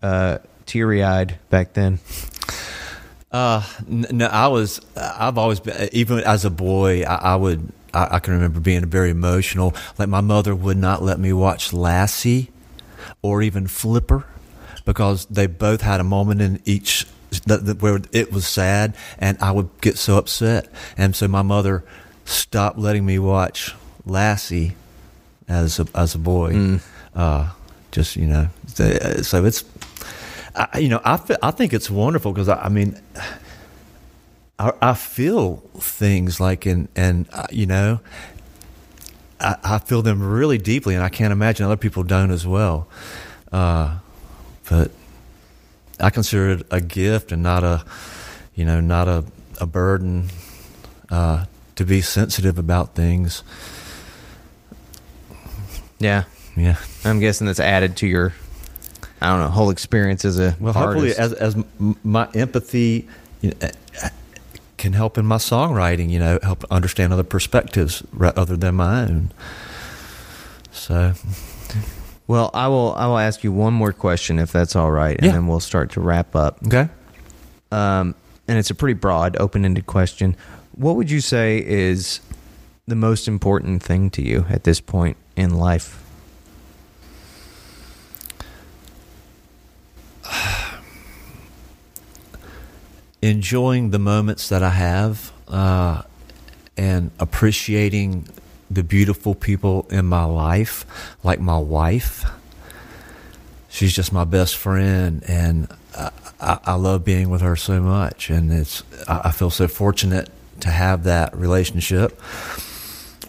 [0.00, 1.98] uh, teary-eyed back then.
[3.32, 4.80] Uh, no, I was.
[4.96, 5.88] I've always been.
[5.92, 7.72] Even as a boy, I, I would.
[7.92, 9.74] I, I can remember being very emotional.
[9.98, 12.50] Like my mother would not let me watch Lassie,
[13.20, 14.24] or even Flipper,
[14.84, 17.06] because they both had a moment in each
[17.46, 20.68] that, that where it was sad, and I would get so upset.
[20.96, 21.84] And so my mother
[22.24, 23.74] stopped letting me watch
[24.04, 24.74] Lassie
[25.48, 26.80] as a as a boy.
[27.14, 27.50] Uh,
[27.90, 28.48] just you know,
[29.22, 29.64] so, it's
[30.54, 33.00] I, you know, I, I think it's wonderful because I, I mean,
[34.58, 38.00] I, I feel things like, and, and, uh, you know,
[39.40, 42.88] I, I feel them really deeply and I can't imagine other people don't as well.
[43.52, 43.98] Uh,
[44.68, 44.90] but
[46.00, 47.84] I consider it a gift and not a,
[48.54, 49.24] you know, not a,
[49.60, 50.28] a burden,
[51.10, 51.44] uh,
[51.76, 53.42] to be sensitive about things.
[55.98, 56.24] Yeah,
[56.56, 56.76] Yeah.
[57.04, 58.32] I'm guessing that's added to your
[59.20, 61.18] I don't know whole experience as a Well, hopefully, artist.
[61.40, 61.64] as as
[62.04, 63.08] my empathy
[63.40, 63.68] you know,
[64.76, 69.02] can help in my songwriting, you know, help understand other perspectives ra- other than my
[69.02, 69.32] own.
[70.70, 71.14] So,
[72.28, 72.94] Well, I will.
[72.94, 75.32] I will ask you one more question if that's all right, and Yeah.
[75.32, 76.58] then we'll start to wrap up.
[76.66, 76.88] okay.
[77.72, 78.14] Um,
[78.46, 80.36] and it's a pretty broad, open-ended question.
[80.76, 82.20] What would you say is
[82.86, 86.02] the most important thing to you at this point in life?
[93.22, 96.02] enjoying the moments that I have uh,
[96.76, 98.26] and appreciating
[98.70, 100.84] the beautiful people in my life,
[101.22, 102.24] like my wife.
[103.68, 108.30] She's just my best friend, and I, I, love being with her so much.
[108.30, 110.30] And it's I, I feel so fortunate
[110.60, 112.20] to have that relationship.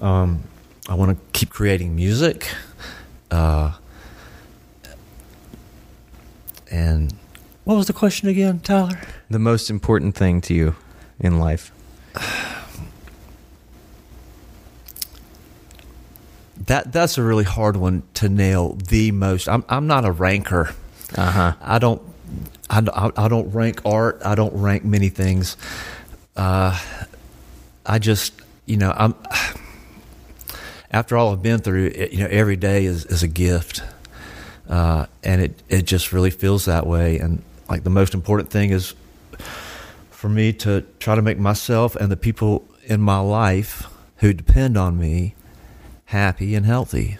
[0.01, 0.43] Um,
[0.87, 2.47] I want to keep creating music.
[3.29, 3.73] Uh,
[6.71, 7.13] and
[7.63, 8.99] what was the question again, Tyler?
[9.29, 10.75] The most important thing to you
[11.19, 11.71] in life.
[16.69, 18.73] That that's a really hard one to nail.
[18.73, 19.49] The most.
[19.49, 20.69] I'm I'm not a ranker.
[21.15, 21.53] Uh huh.
[21.61, 22.01] I don't.
[22.69, 24.21] I, don't- I don't rank art.
[24.23, 25.57] I don't rank many things.
[26.37, 26.79] Uh,
[27.83, 29.15] I just, you know, I'm.
[30.91, 33.81] After all I've been through, it, you know, every day is, is a gift,
[34.69, 37.17] uh, and it it just really feels that way.
[37.17, 38.93] And like the most important thing is
[40.11, 43.87] for me to try to make myself and the people in my life
[44.17, 45.33] who depend on me
[46.09, 47.17] happy and healthy,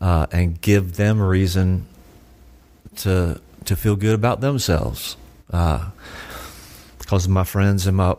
[0.00, 1.86] uh, and give them reason
[2.96, 5.16] to to feel good about themselves.
[5.52, 5.90] Uh,
[6.98, 8.16] because my friends and my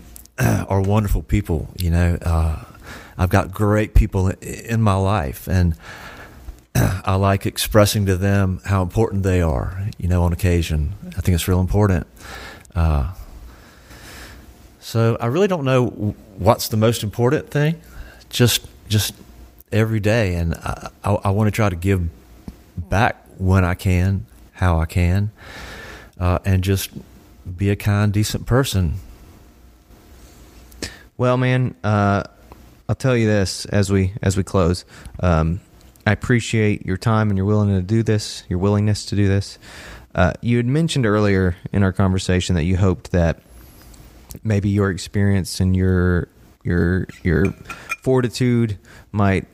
[0.38, 1.68] are wonderful people.
[1.78, 2.64] You know, uh,
[3.18, 5.76] I've got great people in my life, and
[6.74, 9.86] I like expressing to them how important they are.
[9.98, 12.06] You know, on occasion, I think it's real important.
[12.74, 13.12] Uh,
[14.80, 17.80] so I really don't know what's the most important thing.
[18.30, 19.14] Just just
[19.72, 22.10] every day, and I, I, I want to try to give
[22.76, 25.30] back when I can, how I can,
[26.18, 26.90] uh, and just
[27.56, 28.96] be a kind, decent person.
[31.16, 32.24] Well, man, uh,
[32.88, 34.84] I'll tell you this as we as we close.
[35.20, 35.60] Um,
[36.06, 39.58] I appreciate your time and your willingness to do this, your willingness to do this.
[40.14, 43.40] Uh, you had mentioned earlier in our conversation that you hoped that
[44.42, 46.28] maybe your experience and your
[46.62, 47.46] your your
[48.02, 48.78] fortitude
[49.12, 49.46] might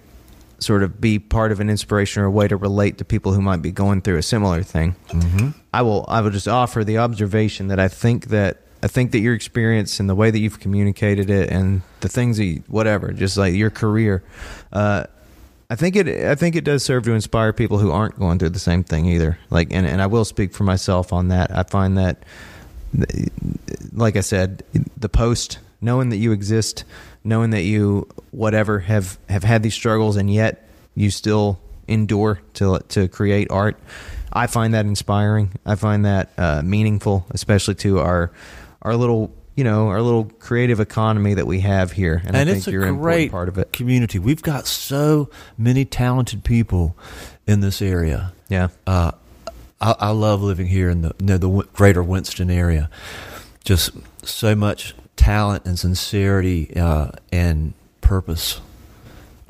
[0.58, 3.42] sort of be part of an inspiration or a way to relate to people who
[3.42, 4.96] might be going through a similar thing.
[5.08, 5.50] Mm-hmm.
[5.72, 9.18] I will I will just offer the observation that I think that I think that
[9.18, 13.12] your experience and the way that you've communicated it and the things that you, whatever
[13.12, 14.22] just like your career
[14.72, 15.04] uh,
[15.68, 18.50] I think it I think it does serve to inspire people who aren't going through
[18.50, 21.62] the same thing either like and, and I will speak for myself on that I
[21.64, 22.22] find that
[23.92, 24.62] like I said
[24.96, 26.84] the post knowing that you exist
[27.24, 31.58] knowing that you whatever have have had these struggles and yet you still
[31.88, 33.76] endure to to create art
[34.36, 35.52] I find that inspiring.
[35.64, 38.30] I find that uh, meaningful, especially to our
[38.82, 42.20] our little you know our little creative economy that we have here.
[42.24, 43.72] And, And, I it's think a you're an important part of it.
[43.72, 44.18] community.
[44.18, 46.94] We've got so many talented people
[47.46, 48.32] in this area.
[48.50, 49.12] Yeah, Uh,
[49.80, 52.90] I, I love living here in the you know, the greater Winston area.
[53.64, 53.90] Just
[54.22, 58.60] so much talent and sincerity uh, and purpose,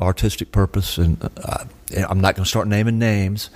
[0.01, 0.99] artistic purpose.
[0.99, 1.65] And uh,
[2.09, 3.51] I'm not going to start naming names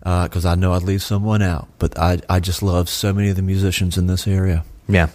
[0.00, 1.68] because I know I'd leave someone out.
[1.78, 4.64] But I, I just love so many of the musicians in this area.
[4.88, 5.08] yeah,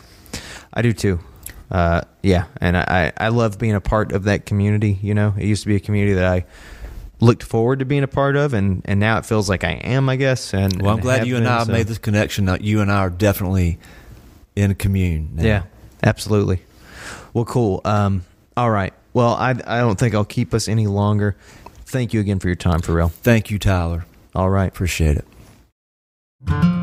[0.74, 1.20] I do too.
[1.72, 4.99] Uh, yeah, and I I love being a part of that community.
[5.02, 6.45] You know, it used to be a community that I
[7.20, 10.07] looked forward to being a part of, and and now it feels like I am.
[10.07, 10.53] I guess.
[10.53, 12.48] And Well, I'm and glad you and been, I so- made this connection.
[12.61, 13.80] You and I are definitely
[14.56, 15.30] in commune.
[15.36, 15.44] Now.
[15.44, 15.64] Yeah,
[16.03, 16.59] absolutely.
[17.34, 17.81] Well, cool.
[17.85, 18.23] Um,
[18.55, 18.93] all right.
[19.13, 21.35] Well, I I don't think I'll keep us any longer.
[21.85, 23.09] Thank you again for your time, for real.
[23.09, 24.05] Thank you, Tyler.
[24.35, 24.67] All right.
[24.67, 25.17] Appreciate
[26.47, 26.82] it.